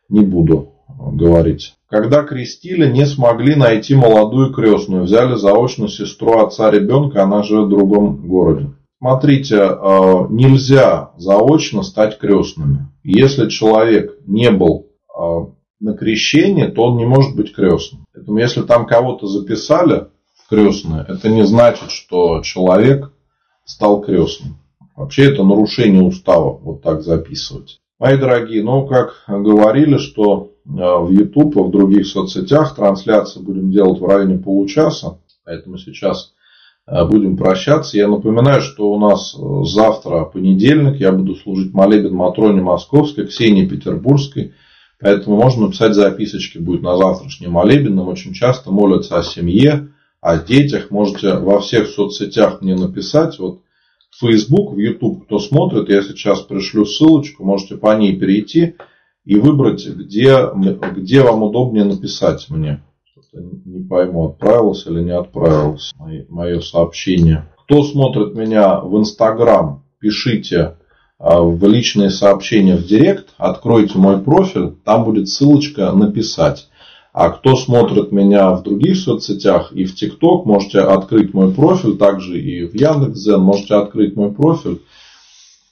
не 0.10 0.20
буду 0.20 0.74
говорить. 0.88 1.76
Когда 1.89 2.23
крестили, 2.23 2.91
не 2.91 3.06
смогли 3.06 3.56
найти 3.56 3.95
молодую 3.95 4.54
крестную. 4.54 5.04
Взяли 5.04 5.36
заочно 5.36 5.88
сестру 5.88 6.39
отца 6.39 6.69
ребенка, 6.69 7.23
она 7.23 7.43
живет 7.43 7.67
в 7.67 7.69
другом 7.69 8.28
городе. 8.28 8.71
Смотрите, 9.00 9.58
а, 9.62 10.28
нельзя 10.30 11.12
заочно 11.17 11.84
стать 11.84 12.17
крестными. 12.17 12.88
Если 13.04 13.50
человек 13.50 14.17
не 14.26 14.50
был 14.52 14.88
а, 15.15 15.50
на 15.80 15.93
крещении, 15.93 16.67
то 16.67 16.84
он 16.84 16.97
не 16.97 17.06
может 17.06 17.36
быть 17.36 17.54
крестным. 17.54 18.06
Поэтому 18.13 18.39
если 18.39 18.63
там 18.63 18.86
кого-то 18.88 19.28
записали, 19.28 20.08
крестное, 20.50 21.06
это 21.08 21.30
не 21.30 21.45
значит, 21.45 21.91
что 21.91 22.41
человек 22.41 23.12
стал 23.65 24.02
крестным. 24.02 24.58
Вообще 24.95 25.32
это 25.32 25.43
нарушение 25.43 26.02
устава, 26.02 26.58
вот 26.58 26.82
так 26.82 27.04
записывать. 27.04 27.78
Мои 28.00 28.17
дорогие, 28.17 28.63
ну 28.63 28.88
как 28.88 29.23
говорили, 29.28 29.97
что 29.97 30.54
э, 30.54 30.57
в 30.67 31.10
YouTube 31.10 31.56
в 31.56 31.71
других 31.71 32.06
соцсетях 32.06 32.75
трансляции 32.75 33.39
будем 33.39 33.71
делать 33.71 34.01
в 34.01 34.06
районе 34.06 34.38
получаса, 34.38 35.19
поэтому 35.45 35.77
сейчас 35.77 36.34
э, 36.86 37.06
будем 37.06 37.38
прощаться. 37.38 37.97
Я 37.97 38.10
напоминаю, 38.10 38.62
что 38.62 38.91
у 38.91 38.99
нас 38.99 39.34
э, 39.34 39.63
завтра 39.63 40.25
понедельник, 40.25 40.99
я 40.99 41.13
буду 41.13 41.36
служить 41.36 41.73
молебен 41.73 42.13
Матроне 42.13 42.62
Московской, 42.62 43.27
Ксении 43.27 43.65
Петербургской, 43.65 44.53
поэтому 44.99 45.38
можно 45.38 45.67
написать 45.67 45.93
записочки 45.93 46.58
будет 46.58 46.82
на 46.82 46.97
завтрашний 46.97 47.47
молебен. 47.47 47.95
Нам 47.95 48.10
очень 48.10 48.34
часто 48.34 48.69
молятся 48.69 49.17
о 49.17 49.23
семье, 49.23 49.88
о 50.19 50.38
детях. 50.38 50.91
Можете 50.91 51.36
во 51.36 51.62
всех 51.62 51.88
соцсетях 51.88 52.62
мне 52.62 52.75
написать. 52.75 53.39
Вот 53.39 53.62
в 54.10 54.19
Facebook, 54.19 54.73
в 54.73 54.77
YouTube, 54.77 55.25
кто 55.25 55.39
смотрит, 55.39 55.88
я 55.88 56.01
сейчас 56.01 56.41
пришлю 56.41 56.84
ссылочку, 56.84 57.45
можете 57.45 57.77
по 57.77 57.95
ней 57.95 58.17
перейти 58.19 58.75
и 59.28 59.36
выбрать, 59.36 59.86
где, 59.86 60.38
где 60.96 61.22
вам 61.22 61.44
удобнее 61.44 61.84
написать 61.84 62.50
мне. 62.50 62.82
Не 63.34 63.84
пойму, 63.84 64.30
отправилось 64.30 64.88
или 64.88 65.02
не 65.02 65.12
отправилось 65.12 65.92
мое 66.30 66.62
сообщение. 66.62 67.46
Кто 67.66 67.84
смотрит 67.84 68.36
меня 68.36 68.80
в 68.80 68.98
Инстаграм, 68.98 69.84
пишите 70.00 70.78
а, 71.20 71.42
в 71.42 71.62
личные 71.68 72.10
сообщения 72.10 72.78
в 72.78 72.86
Директ, 72.86 73.34
откройте 73.38 73.98
мой 73.98 74.20
профиль, 74.20 74.76
там 74.86 75.04
будет 75.04 75.28
ссылочка 75.28 75.92
«Написать». 75.92 76.70
А 77.12 77.32
кто 77.32 77.58
смотрит 77.58 78.13
меня 78.13 78.52
в 78.52 78.63
других 78.63 78.96
соцсетях 78.96 79.74
и 79.74 79.86
в 79.86 79.96
ТикТок, 79.96 80.46
можете 80.46 80.80
открыть 80.80 81.34
мой 81.34 81.52
профиль, 81.54 81.98
также 81.98 82.40
и 82.40 82.66
в 82.66 82.76
Яндекс.Зен, 82.76 83.42
можете 83.42 83.76
открыть 83.76 84.16
мой 84.16 84.32
профиль 84.32 84.84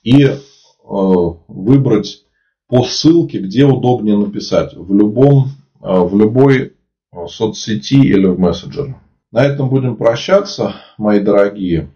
и 0.03 0.23
э, 0.23 0.37
выбрать 0.83 2.24
по 2.67 2.83
ссылке, 2.83 3.39
где 3.39 3.65
удобнее 3.65 4.17
написать, 4.17 4.73
в, 4.73 4.93
любом, 4.93 5.49
э, 5.81 5.99
в 5.99 6.17
любой 6.17 6.73
э, 7.11 7.27
соцсети 7.27 8.01
или 8.01 8.25
в 8.25 8.39
мессенджере. 8.39 8.95
На 9.31 9.43
этом 9.43 9.69
будем 9.69 9.95
прощаться, 9.95 10.75
мои 10.97 11.19
дорогие. 11.19 11.89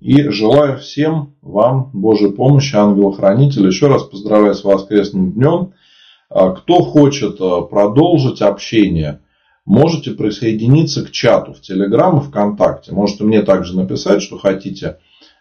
И 0.00 0.28
желаю 0.30 0.78
всем 0.78 1.34
вам 1.42 1.90
Божьей 1.92 2.32
помощи, 2.32 2.74
ангела-хранителя. 2.74 3.68
Еще 3.68 3.86
раз 3.86 4.02
поздравляю 4.04 4.54
с 4.54 4.64
воскресным 4.64 5.32
днем. 5.32 5.74
А 6.28 6.50
кто 6.50 6.82
хочет 6.82 7.38
продолжить 7.38 8.42
общение, 8.42 9.20
можете 9.64 10.12
присоединиться 10.12 11.04
к 11.04 11.10
чату 11.12 11.52
в 11.52 11.60
Телеграм 11.60 12.18
и 12.18 12.22
ВКонтакте. 12.22 12.92
Можете 12.92 13.24
мне 13.24 13.42
также 13.42 13.76
написать, 13.76 14.22
что 14.22 14.38
хотите 14.38 14.98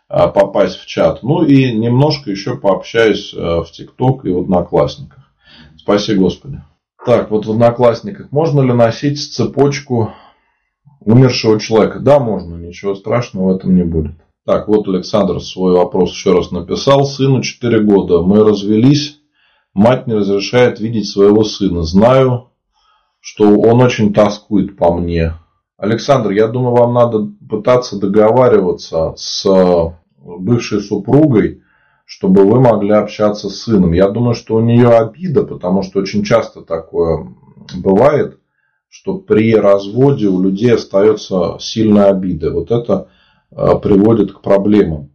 попасть 0.08 0.80
в 0.80 0.86
чат. 0.86 1.24
Ну 1.24 1.44
и 1.44 1.74
немножко 1.74 2.32
еще 2.32 2.58
пообщаюсь 2.58 3.34
в 3.34 3.66
ТикТок 3.72 4.26
и 4.26 4.32
в 4.32 4.40
Одноклассниках. 4.40 5.32
Спаси 5.78 6.16
Господи. 6.16 6.62
Так, 7.06 7.32
вот 7.32 7.46
в 7.46 7.52
Одноклассниках 7.52 8.32
можно 8.32 8.62
ли 8.62 8.74
носить 8.74 9.22
цепочку 9.34 10.14
умершего 11.00 11.60
человека? 11.60 12.00
Да, 12.00 12.20
можно, 12.20 12.56
ничего 12.56 12.96
страшного 12.96 13.54
в 13.54 13.56
этом 13.58 13.76
не 13.76 13.84
будет. 13.84 14.16
Так, 14.46 14.68
вот 14.68 14.88
Александр 14.88 15.40
свой 15.42 15.74
вопрос 15.74 16.12
еще 16.12 16.34
раз 16.34 16.52
написал. 16.52 17.06
Сыну 17.06 17.42
4 17.42 17.82
года. 17.82 18.22
Мы 18.22 18.44
развелись 18.44 19.20
Мать 19.76 20.08
не 20.08 20.14
разрешает 20.14 20.80
видеть 20.80 21.10
своего 21.10 21.44
сына. 21.44 21.84
Знаю, 21.84 22.52
что 23.20 23.60
он 23.60 23.82
очень 23.82 24.14
тоскует 24.14 24.78
по 24.78 24.94
мне. 24.94 25.34
Александр, 25.78 26.32
я 26.32 26.48
думаю, 26.48 26.76
вам 26.76 26.94
надо 26.94 27.30
пытаться 27.50 28.00
договариваться 28.00 29.14
с 29.18 29.46
бывшей 30.18 30.82
супругой, 30.82 31.62
чтобы 32.06 32.44
вы 32.44 32.62
могли 32.62 32.92
общаться 32.92 33.50
с 33.50 33.64
сыном. 33.64 33.92
Я 33.92 34.10
думаю, 34.10 34.36
что 34.36 34.56
у 34.56 34.62
нее 34.62 34.90
обида, 34.90 35.44
потому 35.44 35.84
что 35.84 36.00
очень 36.00 36.24
часто 36.24 36.62
такое 36.62 37.28
бывает, 37.76 38.40
что 38.88 39.18
при 39.18 39.54
разводе 39.54 40.28
у 40.28 40.42
людей 40.42 40.74
остается 40.74 41.58
сильная 41.60 42.10
обида. 42.10 42.52
Вот 42.52 42.72
это 42.72 43.10
э, 43.52 43.72
приводит 43.82 44.32
к 44.32 44.42
проблемам. 44.42 45.12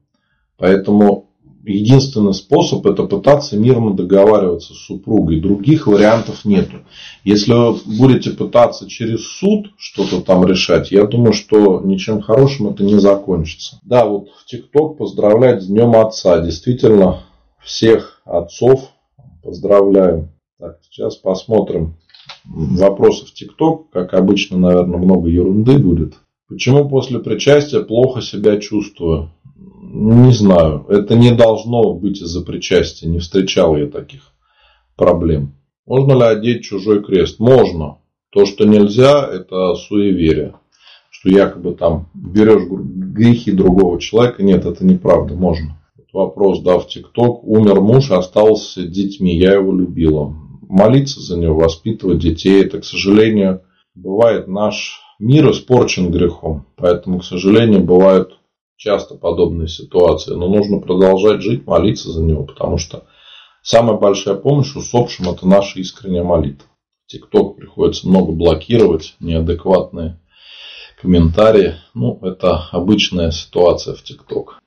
Поэтому 0.59 1.20
единственный 1.65 2.35
способ 2.35 2.87
это 2.87 3.05
пытаться 3.05 3.57
мирно 3.57 3.95
договариваться 3.95 4.75
с 4.75 4.79
супругой. 4.79 5.41
Других 5.41 5.87
вариантов 5.87 6.45
нету. 6.45 6.79
Если 7.25 7.53
вы 7.53 7.79
будете 7.99 8.31
пытаться 8.31 8.89
через 8.89 9.27
суд 9.27 9.73
что-то 9.77 10.21
там 10.21 10.47
решать, 10.47 10.91
я 10.91 11.07
думаю, 11.07 11.33
что 11.33 11.81
ничем 11.81 12.21
хорошим 12.23 12.69
это 12.69 12.85
не 12.85 12.99
закончится. 12.99 13.79
Да, 13.83 14.07
вот 14.07 14.29
в 14.31 14.47
ТикТок 14.47 14.99
поздравлять 14.99 15.63
с 15.63 15.67
Днем 15.67 15.95
Отца. 15.97 16.41
Действительно, 16.41 17.23
всех 17.63 18.23
отцов 18.25 18.91
поздравляю. 19.43 20.31
Так, 20.59 20.79
сейчас 20.91 21.17
посмотрим 21.17 21.97
вопросы 22.45 23.27
в 23.27 23.33
ТикТок. 23.33 23.91
Как 23.91 24.15
обычно, 24.15 24.59
наверное, 24.59 24.99
много 24.99 25.29
ерунды 25.29 25.79
будет. 25.79 26.15
Почему 26.51 26.89
после 26.89 27.21
причастия 27.21 27.81
плохо 27.81 28.21
себя 28.21 28.59
чувствую? 28.59 29.31
Не 29.81 30.33
знаю. 30.33 30.85
Это 30.89 31.15
не 31.15 31.31
должно 31.31 31.95
быть 31.95 32.21
из-за 32.21 32.45
причастия. 32.45 33.07
Не 33.07 33.21
встречал 33.21 33.77
я 33.77 33.87
таких 33.87 34.33
проблем. 34.97 35.55
Можно 35.87 36.15
ли 36.15 36.25
одеть 36.25 36.65
чужой 36.65 37.05
крест? 37.05 37.39
Можно. 37.39 37.99
То, 38.31 38.47
что 38.47 38.65
нельзя, 38.65 39.29
это 39.33 39.77
суеверие. 39.77 40.57
Что 41.11 41.31
якобы 41.31 41.73
там 41.75 42.09
берешь 42.15 42.69
грехи 42.69 43.53
другого 43.53 44.01
человека. 44.01 44.43
Нет, 44.43 44.67
это 44.67 44.85
неправда. 44.85 45.35
Можно. 45.35 45.81
Вопрос, 46.13 46.63
да, 46.63 46.81
в 46.81 46.89
ТикТок. 46.89 47.45
Умер 47.45 47.81
муж, 47.81 48.11
остался 48.11 48.83
с 48.83 48.91
детьми. 48.91 49.37
Я 49.37 49.55
его 49.55 49.73
любила. 49.73 50.35
Молиться 50.69 51.21
за 51.21 51.39
него, 51.39 51.55
воспитывать 51.55 52.19
детей. 52.19 52.65
Это, 52.65 52.81
к 52.81 52.85
сожалению, 52.85 53.63
бывает 53.95 54.49
наш 54.49 55.01
мир 55.21 55.51
испорчен 55.53 56.11
грехом. 56.11 56.67
Поэтому, 56.77 57.21
к 57.21 57.25
сожалению, 57.25 57.85
бывают 57.85 58.39
часто 58.77 59.15
подобные 59.15 59.69
ситуации, 59.69 60.35
но 60.35 60.49
нужно 60.49 60.79
продолжать 60.79 61.43
жить, 61.43 61.67
молиться 61.67 62.11
за 62.11 62.23
него, 62.23 62.45
потому 62.45 62.79
что 62.79 63.05
самая 63.63 63.99
большая 63.99 64.35
помощь 64.35 64.75
усопшим– 64.75 65.29
это 65.31 65.47
наша 65.47 65.79
искренняя 65.79 66.25
молитва. 66.25 66.67
ТикТок 67.07 67.57
приходится 67.57 68.09
много 68.09 68.33
блокировать, 68.33 69.17
неадекватные 69.21 70.19
комментарии. 71.01 71.75
Ну, 71.93 72.19
это 72.23 72.69
обычная 72.71 73.31
ситуация 73.31 73.95
в 73.95 74.03
ТикТок. 74.03 74.59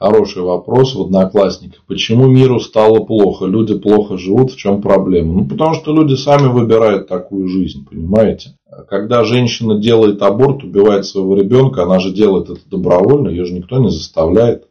Хороший 0.00 0.42
вопрос 0.42 0.94
в 0.94 1.02
Одноклассниках. 1.02 1.82
Почему 1.88 2.28
миру 2.28 2.60
стало 2.60 3.00
плохо? 3.00 3.46
Люди 3.46 3.76
плохо 3.76 4.16
живут, 4.16 4.52
в 4.52 4.56
чем 4.56 4.80
проблема? 4.80 5.32
Ну, 5.32 5.48
потому 5.48 5.74
что 5.74 5.92
люди 5.92 6.14
сами 6.14 6.46
выбирают 6.46 7.08
такую 7.08 7.48
жизнь, 7.48 7.84
понимаете? 7.84 8.56
Когда 8.88 9.24
женщина 9.24 9.76
делает 9.76 10.22
аборт, 10.22 10.62
убивает 10.62 11.04
своего 11.04 11.34
ребенка, 11.34 11.82
она 11.82 11.98
же 11.98 12.12
делает 12.12 12.48
это 12.48 12.60
добровольно, 12.70 13.28
ее 13.28 13.44
же 13.44 13.54
никто 13.54 13.78
не 13.78 13.90
заставляет. 13.90 14.68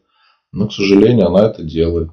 Но, 0.54 0.68
к 0.68 0.74
сожалению, 0.74 1.28
она 1.28 1.48
это 1.48 1.62
делает. 1.62 2.12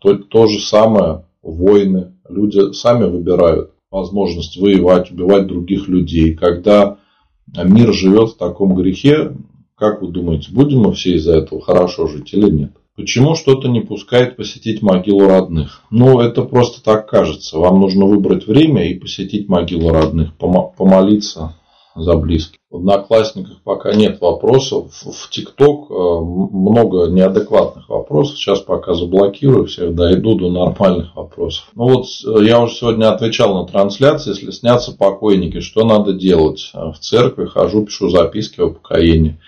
То, 0.00 0.16
то 0.16 0.46
же 0.46 0.60
самое 0.60 1.24
войны. 1.42 2.12
Люди 2.28 2.74
сами 2.74 3.04
выбирают 3.08 3.70
возможность 3.90 4.60
воевать, 4.60 5.10
убивать 5.10 5.46
других 5.46 5.88
людей. 5.88 6.34
Когда 6.34 6.98
мир 7.46 7.94
живет 7.94 8.32
в 8.32 8.36
таком 8.36 8.74
грехе, 8.74 9.32
как 9.80 10.02
вы 10.02 10.08
думаете, 10.08 10.52
будем 10.52 10.80
мы 10.80 10.92
все 10.92 11.14
из-за 11.14 11.38
этого 11.38 11.62
хорошо 11.62 12.06
жить 12.06 12.34
или 12.34 12.50
нет? 12.50 12.72
Почему 12.96 13.34
что-то 13.34 13.66
не 13.66 13.80
пускает 13.80 14.36
посетить 14.36 14.82
могилу 14.82 15.26
родных? 15.26 15.80
Ну, 15.90 16.20
это 16.20 16.42
просто 16.42 16.84
так 16.84 17.08
кажется. 17.08 17.58
Вам 17.58 17.80
нужно 17.80 18.04
выбрать 18.04 18.46
время 18.46 18.86
и 18.90 18.98
посетить 18.98 19.48
могилу 19.48 19.88
родных, 19.88 20.36
помолиться 20.36 21.54
за 21.96 22.14
близких. 22.16 22.60
В 22.70 22.76
Одноклассниках 22.76 23.62
пока 23.64 23.94
нет 23.94 24.20
вопросов. 24.20 24.92
В 24.92 25.30
ТикТок 25.30 25.90
э, 25.90 25.94
много 25.94 27.08
неадекватных 27.08 27.88
вопросов. 27.88 28.38
Сейчас 28.38 28.60
пока 28.60 28.94
заблокирую 28.94 29.66
всех, 29.66 29.94
дойду 29.94 30.36
до 30.36 30.50
нормальных 30.50 31.16
вопросов. 31.16 31.68
Ну 31.74 31.88
вот 31.88 32.06
э, 32.06 32.44
я 32.44 32.60
уже 32.62 32.74
сегодня 32.74 33.12
отвечал 33.12 33.54
на 33.54 33.66
трансляции. 33.66 34.30
Если 34.30 34.50
снятся 34.50 34.96
покойники, 34.96 35.60
что 35.60 35.84
надо 35.84 36.12
делать? 36.12 36.70
Э, 36.74 36.92
в 36.92 36.98
церкви 37.00 37.46
хожу, 37.46 37.86
пишу 37.86 38.08
записки 38.08 38.60
о 38.60 38.68
покоении. 38.68 39.40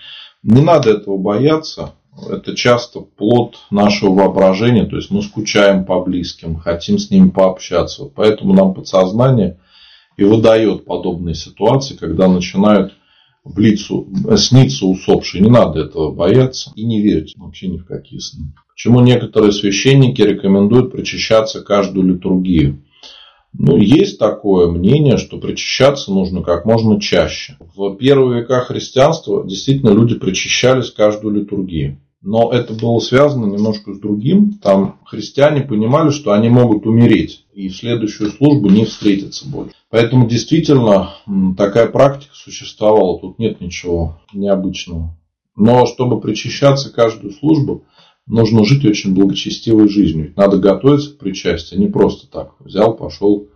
Не 0.43 0.61
надо 0.61 0.91
этого 0.91 1.17
бояться 1.17 1.93
это 2.29 2.55
часто 2.55 3.01
плод 3.01 3.57
нашего 3.71 4.13
воображения, 4.13 4.85
то 4.85 4.95
есть 4.95 5.09
мы 5.11 5.21
скучаем 5.21 5.85
по 5.85 5.99
близким, 6.01 6.55
хотим 6.57 6.97
с 6.97 7.09
ними 7.09 7.29
пообщаться. 7.29 8.05
Поэтому 8.05 8.53
нам 8.53 8.73
подсознание 8.73 9.59
и 10.17 10.23
выдает 10.23 10.85
подобные 10.85 11.35
ситуации, 11.35 11.95
когда 11.95 12.27
начинают 12.27 12.93
в 13.43 13.59
лицу, 13.59 14.07
сниться 14.37 14.85
усопшие. 14.85 15.43
Не 15.43 15.49
надо 15.49 15.81
этого 15.81 16.11
бояться 16.11 16.71
и 16.75 16.85
не 16.85 17.01
верить 17.01 17.33
вообще 17.35 17.67
ни 17.67 17.77
в 17.77 17.85
какие 17.85 18.19
сны. 18.19 18.53
Почему 18.73 19.01
некоторые 19.01 19.51
священники 19.51 20.21
рекомендуют 20.21 20.91
причащаться 20.91 21.61
каждую 21.61 22.13
литургию? 22.13 22.83
Ну, 23.57 23.77
есть 23.77 24.17
такое 24.17 24.67
мнение, 24.67 25.17
что 25.17 25.37
причащаться 25.37 26.11
нужно 26.11 26.41
как 26.41 26.65
можно 26.65 26.99
чаще. 26.99 27.57
В 27.75 27.95
первые 27.95 28.41
века 28.41 28.61
христианства 28.61 29.47
действительно 29.47 29.91
люди 29.91 30.15
причащались 30.15 30.91
каждую 30.91 31.35
литургию. 31.35 31.99
Но 32.21 32.51
это 32.51 32.73
было 32.73 32.99
связано 32.99 33.45
немножко 33.45 33.93
с 33.93 33.99
другим. 33.99 34.53
Там 34.61 34.99
христиане 35.05 35.61
понимали, 35.61 36.09
что 36.09 36.31
они 36.31 36.49
могут 36.49 36.87
умереть 36.87 37.45
и 37.53 37.67
в 37.67 37.75
следующую 37.75 38.31
службу 38.31 38.69
не 38.69 38.85
встретиться 38.85 39.47
больше. 39.47 39.73
Поэтому 39.89 40.27
действительно 40.27 41.11
такая 41.57 41.87
практика 41.87 42.33
существовала. 42.33 43.19
Тут 43.19 43.39
нет 43.39 43.61
ничего 43.61 44.19
необычного. 44.33 45.15
Но 45.55 45.85
чтобы 45.85 46.19
причащаться 46.19 46.91
каждую 46.91 47.33
службу, 47.33 47.83
нужно 48.27 48.65
жить 48.65 48.85
очень 48.85 49.13
благочестивой 49.13 49.89
жизнью. 49.89 50.33
Надо 50.35 50.57
готовиться 50.57 51.11
к 51.11 51.17
причастию, 51.17 51.79
не 51.79 51.87
просто 51.87 52.27
так. 52.27 52.53
Взял, 52.59 52.95
пошел 52.95 53.47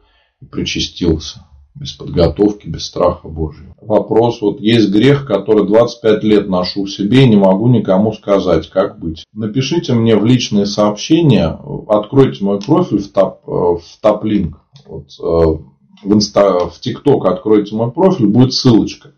и 0.42 0.46
причастился. 0.46 1.46
Без 1.76 1.92
подготовки, 1.92 2.68
без 2.68 2.86
страха 2.86 3.28
Божьего. 3.28 3.76
Вопрос, 3.80 4.42
вот 4.42 4.60
есть 4.60 4.90
грех, 4.90 5.28
который 5.28 5.68
25 5.68 6.24
лет 6.24 6.50
ношу 6.50 6.86
в 6.86 6.90
себе 6.90 7.24
и 7.24 7.30
не 7.30 7.36
могу 7.36 7.68
никому 7.68 8.14
сказать, 8.14 8.68
как 8.70 9.00
быть. 9.00 9.26
Напишите 9.32 9.94
мне 9.94 10.16
в 10.16 10.26
личные 10.26 10.66
сообщения, 10.66 11.56
откройте 11.88 12.44
мой 12.44 12.60
профиль 12.60 12.98
в, 12.98 13.12
топ, 13.12 13.46
в 13.46 13.84
топлинк, 14.02 14.58
вот, 14.88 15.10
э, 15.20 16.04
в, 16.04 16.14
инста, 16.14 16.68
в 16.68 16.80
ТикТок 16.80 17.26
откройте 17.26 17.76
мой 17.76 17.92
профиль, 17.92 18.26
будет 18.26 18.54
ссылочка. 18.54 19.14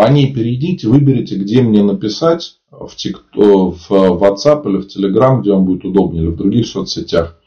По 0.00 0.10
ней 0.10 0.32
перейдите, 0.32 0.88
выберите, 0.88 1.36
где 1.36 1.60
мне 1.60 1.82
написать, 1.82 2.54
в, 2.70 2.88
TikTok, 2.96 3.76
в 3.86 3.90
WhatsApp 3.90 4.66
или 4.66 4.78
в 4.78 4.86
Telegram, 4.86 5.42
где 5.42 5.52
вам 5.52 5.66
будет 5.66 5.84
удобнее, 5.84 6.22
или 6.22 6.30
в 6.30 6.36
других 6.36 6.68
соцсетях. 6.68 7.38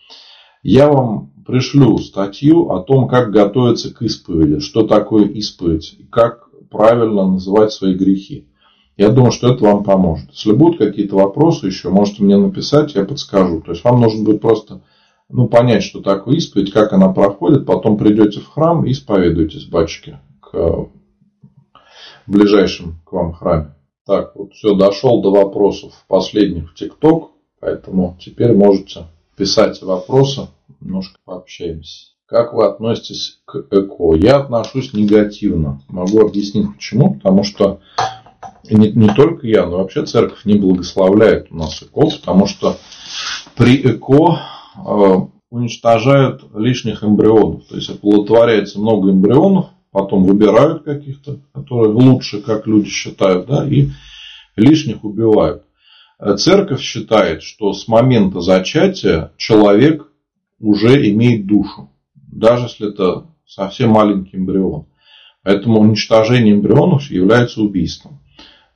Я 0.62 0.88
вам 0.88 1.32
пришлю 1.48 1.98
статью 1.98 2.70
о 2.70 2.84
том, 2.84 3.08
как 3.08 3.32
готовиться 3.32 3.92
к 3.92 4.04
исповеди, 4.04 4.60
что 4.60 4.86
такое 4.86 5.26
исповедь, 5.30 5.96
и 5.98 6.04
как 6.04 6.48
правильно 6.70 7.26
называть 7.26 7.72
свои 7.72 7.96
грехи. 7.96 8.48
Я 8.98 9.10
думаю, 9.10 9.32
что 9.32 9.52
это 9.52 9.64
вам 9.64 9.84
поможет. 9.84 10.30
Если 10.30 10.52
будут 10.52 10.78
какие-то 10.78 11.16
вопросы 11.16 11.66
еще, 11.66 11.90
можете 11.90 12.22
мне 12.22 12.38
написать, 12.38 12.94
я 12.94 13.04
подскажу. 13.04 13.62
То 13.62 13.72
есть 13.72 13.84
вам 13.84 14.00
нужно 14.00 14.26
будет 14.26 14.42
просто 14.42 14.84
ну, 15.28 15.48
понять, 15.48 15.82
что 15.82 16.02
такое 16.02 16.36
исповедь, 16.36 16.72
как 16.72 16.94
она 16.94 17.12
проходит, 17.12 17.66
потом 17.66 17.98
придете 17.98 18.42
в 18.42 18.48
храм 18.48 18.86
и 18.86 18.92
исповедуйтесь, 18.92 19.66
батюшки, 19.66 20.20
к 20.40 20.90
ближайшим 22.28 23.00
к 23.06 23.12
вам 23.12 23.34
храме. 23.34 23.76
Так, 24.06 24.36
вот 24.36 24.54
все, 24.54 24.76
дошел 24.76 25.22
до 25.22 25.32
вопросов 25.32 25.94
последних 26.08 26.72
в 26.72 26.76
ТикТок, 26.76 27.32
поэтому 27.60 28.18
теперь 28.20 28.54
можете 28.54 29.06
писать 29.38 29.82
вопросы, 29.82 30.48
немножко 30.82 31.18
пообщаемся. 31.26 32.14
Как 32.26 32.54
вы 32.54 32.66
относитесь 32.66 33.42
к 33.46 33.68
ЭКО? 33.70 34.16
Я 34.16 34.38
отношусь 34.38 34.94
негативно. 34.94 35.82
Могу 35.88 36.22
объяснить 36.22 36.74
почему. 36.74 37.16
Потому 37.16 37.44
что 37.44 37.80
не, 38.70 38.92
не 38.92 39.10
только 39.10 39.46
я, 39.46 39.66
но 39.66 39.78
вообще 39.78 40.06
церковь 40.06 40.46
не 40.46 40.56
благословляет 40.56 41.52
у 41.52 41.56
нас 41.56 41.82
ЭКО, 41.84 42.10
потому 42.20 42.48
что 42.48 42.78
при 43.56 43.76
ЭКО 43.84 44.40
э, 44.78 45.16
уничтожают 45.52 46.44
лишних 46.56 47.04
эмбрионов. 47.04 47.66
То 47.66 47.76
есть 47.76 47.90
оплодотворяется 47.90 48.80
много 48.80 49.12
эмбрионов, 49.12 49.68
потом 49.94 50.26
выбирают 50.26 50.84
каких-то, 50.84 51.40
которые 51.54 51.94
лучше, 51.94 52.42
как 52.42 52.68
люди 52.68 52.90
считают, 52.90 53.46
да, 53.46 53.66
и 53.66 53.90
лишних 54.58 55.06
убивают. 55.06 55.64
Церковь 56.38 56.82
считает, 56.82 57.44
что 57.44 57.74
с 57.74 57.88
момента 57.88 58.42
зачатия 58.42 59.32
человек 59.38 60.08
уже 60.60 61.10
имеет 61.12 61.46
душу, 61.46 61.92
даже 62.16 62.64
если 62.64 62.90
это 62.90 63.28
совсем 63.46 63.92
маленький 63.92 64.38
эмбрион. 64.38 64.86
Поэтому 65.44 65.80
уничтожение 65.80 66.54
эмбрионов 66.54 67.12
является 67.12 67.62
убийством. 67.62 68.20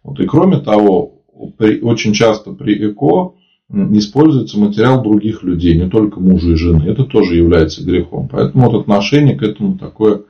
Вот. 0.03 0.19
И 0.19 0.25
кроме 0.25 0.59
того, 0.59 1.21
при, 1.57 1.79
очень 1.79 2.13
часто 2.13 2.51
при 2.51 2.91
ЭКО 2.91 3.33
используется 3.69 4.59
материал 4.59 5.01
других 5.01 5.43
людей, 5.43 5.75
не 5.75 5.89
только 5.89 6.19
мужа 6.19 6.51
и 6.51 6.55
жены. 6.55 6.83
Это 6.85 7.05
тоже 7.05 7.35
является 7.35 7.83
грехом. 7.83 8.27
Поэтому 8.29 8.69
вот 8.69 8.81
отношение 8.81 9.35
к 9.35 9.43
этому 9.43 9.77
такое 9.77 10.23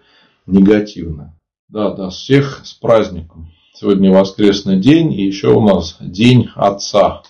негативное. 0.47 1.38
Да, 1.69 1.91
да, 1.91 2.10
всех 2.10 2.62
с 2.65 2.73
праздником. 2.73 3.51
Сегодня 3.73 4.12
воскресный 4.12 4.79
день, 4.79 5.13
и 5.13 5.23
еще 5.23 5.49
у 5.49 5.62
нас 5.62 5.97
День 5.99 6.49
Отца. 6.55 7.21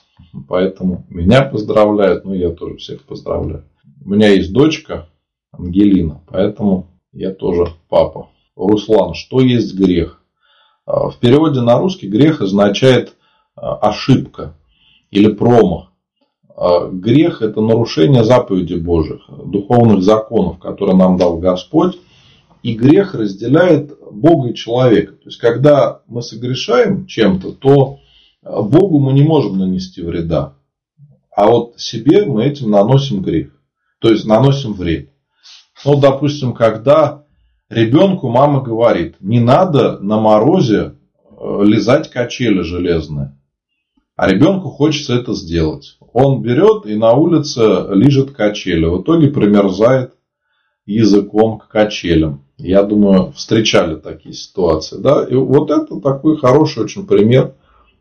Поэтому 0.47 1.05
меня 1.09 1.41
поздравляют, 1.41 2.23
ну 2.23 2.33
я 2.33 2.51
тоже 2.51 2.77
всех 2.77 3.03
поздравляю. 3.03 3.65
У 4.05 4.09
меня 4.11 4.29
есть 4.29 4.53
дочка 4.53 5.09
Ангелина, 5.51 6.21
поэтому 6.27 6.87
я 7.11 7.33
тоже 7.33 7.73
папа. 7.89 8.29
Руслан, 8.55 9.13
что 9.13 9.41
есть 9.41 9.75
грех? 9.75 10.21
А, 10.85 11.09
в 11.09 11.17
переводе 11.17 11.61
на 11.61 11.77
русский 11.79 12.07
грех 12.07 12.41
означает 12.41 13.15
а, 13.55 13.75
ошибка 13.75 14.55
или 15.11 15.31
промах. 15.31 15.91
А, 16.55 16.87
грех– 16.87 17.41
это 17.43 17.61
нарушение 17.61 18.23
заповедей 18.23 18.79
Божьих, 18.79 19.21
духовных 19.27 20.01
законов, 20.01 20.59
которые 20.59 20.95
нам 20.95 21.17
дал 21.17 21.37
Господь. 21.37 21.99
И 22.63 22.73
грех 22.73 23.13
разделяет 23.13 23.93
Бога 24.11 24.49
и 24.49 24.55
человека. 24.55 25.13
То 25.13 25.25
есть, 25.25 25.37
когда 25.37 26.01
мы 26.07 26.21
согрешаем 26.21 27.05
чем-то, 27.05 27.51
то 27.53 27.99
Богу 28.43 28.99
мы 28.99 29.13
не 29.13 29.23
можем 29.23 29.57
нанести 29.57 30.01
вреда. 30.01 30.55
А 31.35 31.47
вот 31.47 31.79
себе 31.79 32.25
мы 32.25 32.45
этим 32.45 32.71
наносим 32.71 33.21
грех. 33.21 33.51
То 33.99 34.09
есть 34.09 34.25
наносим 34.25 34.73
вред. 34.73 35.09
Ну, 35.85 35.99
допустим, 35.99 36.53
когда 36.53 37.25
ребенку 37.69 38.29
мама 38.29 38.61
говорит, 38.61 39.15
не 39.19 39.39
надо 39.39 39.99
на 39.99 40.19
морозе 40.19 40.95
э, 41.29 41.63
лизать 41.63 42.09
качели 42.09 42.61
железные. 42.61 43.37
А 44.15 44.27
ребенку 44.27 44.69
хочется 44.69 45.13
это 45.13 45.33
сделать. 45.33 45.97
Он 46.11 46.41
берет 46.41 46.87
и 46.87 46.95
на 46.95 47.13
улице 47.13 47.85
лижет 47.93 48.31
качели. 48.31 48.85
В 48.85 49.03
итоге 49.03 49.27
примерзает 49.27 50.13
языком 50.87 51.59
к 51.59 51.67
качелям. 51.67 52.43
Я 52.57 52.81
думаю, 52.81 53.31
встречали 53.33 53.95
такие 53.95 54.33
ситуации. 54.33 54.97
Да? 54.97 55.23
И 55.29 55.35
вот 55.35 55.69
это 55.69 55.99
такой 55.99 56.37
хороший 56.37 56.83
очень 56.83 57.05
пример 57.05 57.53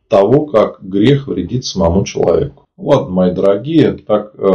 того, 0.09 0.47
как 0.47 0.83
грех 0.83 1.27
вредит 1.27 1.65
самому 1.65 2.05
человеку. 2.05 2.65
Ладно, 2.79 3.11
мои 3.11 3.35
дорогие, 3.35 3.93
так 3.93 4.35
э, 4.35 4.49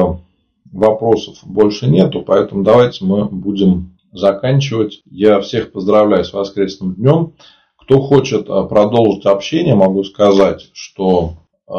вопросов 0.72 1.40
больше 1.44 1.88
нету, 1.88 2.24
поэтому 2.26 2.64
давайте 2.64 3.04
мы 3.04 3.26
будем 3.26 3.98
заканчивать. 4.14 5.02
Я 5.06 5.42
всех 5.42 5.72
поздравляю 5.72 6.24
с 6.24 6.34
воскресным 6.34 6.96
днем. 6.96 7.34
Кто 7.76 8.02
хочет 8.02 8.50
э, 8.50 8.64
продолжить 8.68 9.26
общение, 9.26 9.76
могу 9.76 10.04
сказать, 10.04 10.70
что 10.74 11.34
э, 11.68 11.74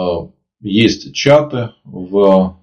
есть 0.61 1.15
чаты 1.15 1.71
в 1.85 2.57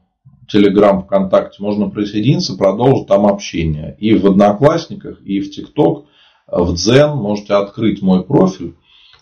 Телеграм, 0.50 1.04
ВКонтакте, 1.04 1.62
можно 1.62 1.89
присоединиться, 1.89 2.58
продолжить 2.58 3.08
там 3.08 3.26
общение. 3.26 3.95
И 4.00 4.14
в 4.16 4.26
Одноклассниках, 4.26 5.22
и 5.24 5.39
в 5.39 5.52
ТикТок 5.52 6.06
в 6.47 6.74
Дзен, 6.74 7.16
можете 7.18 7.54
открыть 7.54 8.02
мой 8.02 8.24
профиль. 8.24 8.74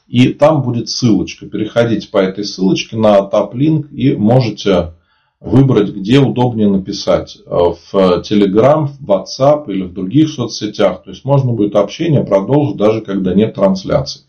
И 0.07 0.30
там 0.30 0.61
будет 0.61 0.88
ссылочка. 0.88 1.45
Переходите 1.47 2.07
по 2.07 2.17
этой 2.17 2.45
ссылочке 2.45 2.95
на 2.95 3.19
TapLink 3.19 3.89
и 3.89 4.15
можете 4.15 4.93
выбрать, 5.41 5.89
где 5.89 6.19
удобнее 6.19 6.69
написать. 6.69 7.38
В 7.45 8.21
Telegram, 8.23 8.88
в 8.88 9.05
WhatsApp 9.05 9.65
или 9.67 9.84
в 9.84 9.93
других 9.93 10.30
соцсетях. 10.30 11.03
То 11.03 11.09
есть 11.09 11.25
можно 11.25 11.51
будет 11.51 11.75
общение 11.75 12.23
продолжить 12.23 12.78
даже 12.78 13.01
когда 13.01 13.34
нет 13.34 13.53
трансляции. 13.53 14.21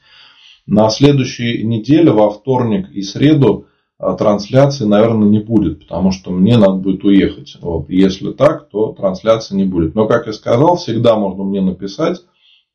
На 0.67 0.91
следующей 0.91 1.63
неделе, 1.63 2.11
во 2.11 2.29
вторник 2.29 2.91
и 2.91 3.01
среду, 3.01 3.68
трансляции, 3.99 4.85
наверное, 4.85 5.29
не 5.29 5.41
будет, 5.41 5.81
потому 5.81 6.13
что 6.13 6.31
мне 6.31 6.57
надо 6.57 6.75
будет 6.75 7.05
уехать. 7.05 7.57
Вот. 7.61 7.89
Если 7.89 8.33
так, 8.33 8.69
то 8.69 8.93
трансляции 8.93 9.57
не 9.57 9.65
будет. 9.65 9.95
Но, 9.95 10.07
как 10.07 10.27
я 10.27 10.33
сказал, 10.33 10.77
всегда 10.77 11.17
можно 11.17 11.43
мне 11.45 11.61
написать, 11.61 12.23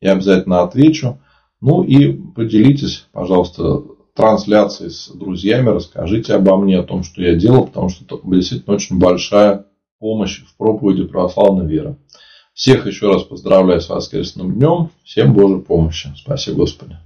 я 0.00 0.12
обязательно 0.12 0.62
отвечу. 0.62 1.18
Ну 1.60 1.82
и 1.82 2.12
поделитесь, 2.12 3.06
пожалуйста, 3.12 3.82
трансляцией 4.14 4.90
с 4.90 5.08
друзьями, 5.08 5.70
расскажите 5.70 6.34
обо 6.34 6.56
мне, 6.56 6.78
о 6.78 6.84
том, 6.84 7.02
что 7.02 7.22
я 7.22 7.34
делал, 7.34 7.66
потому 7.66 7.88
что 7.88 8.04
это 8.04 8.18
действительно 8.24 8.76
очень 8.76 8.98
большая 8.98 9.64
помощь 9.98 10.44
в 10.44 10.56
проповеди 10.56 11.04
православной 11.04 11.66
веры. 11.66 11.96
Всех 12.52 12.86
еще 12.86 13.10
раз 13.10 13.22
поздравляю 13.22 13.80
с 13.80 13.88
воскресным 13.88 14.52
днем. 14.52 14.90
Всем 15.02 15.32
Божьей 15.32 15.60
помощи. 15.60 16.12
Спасибо, 16.16 16.58
Господи. 16.58 16.98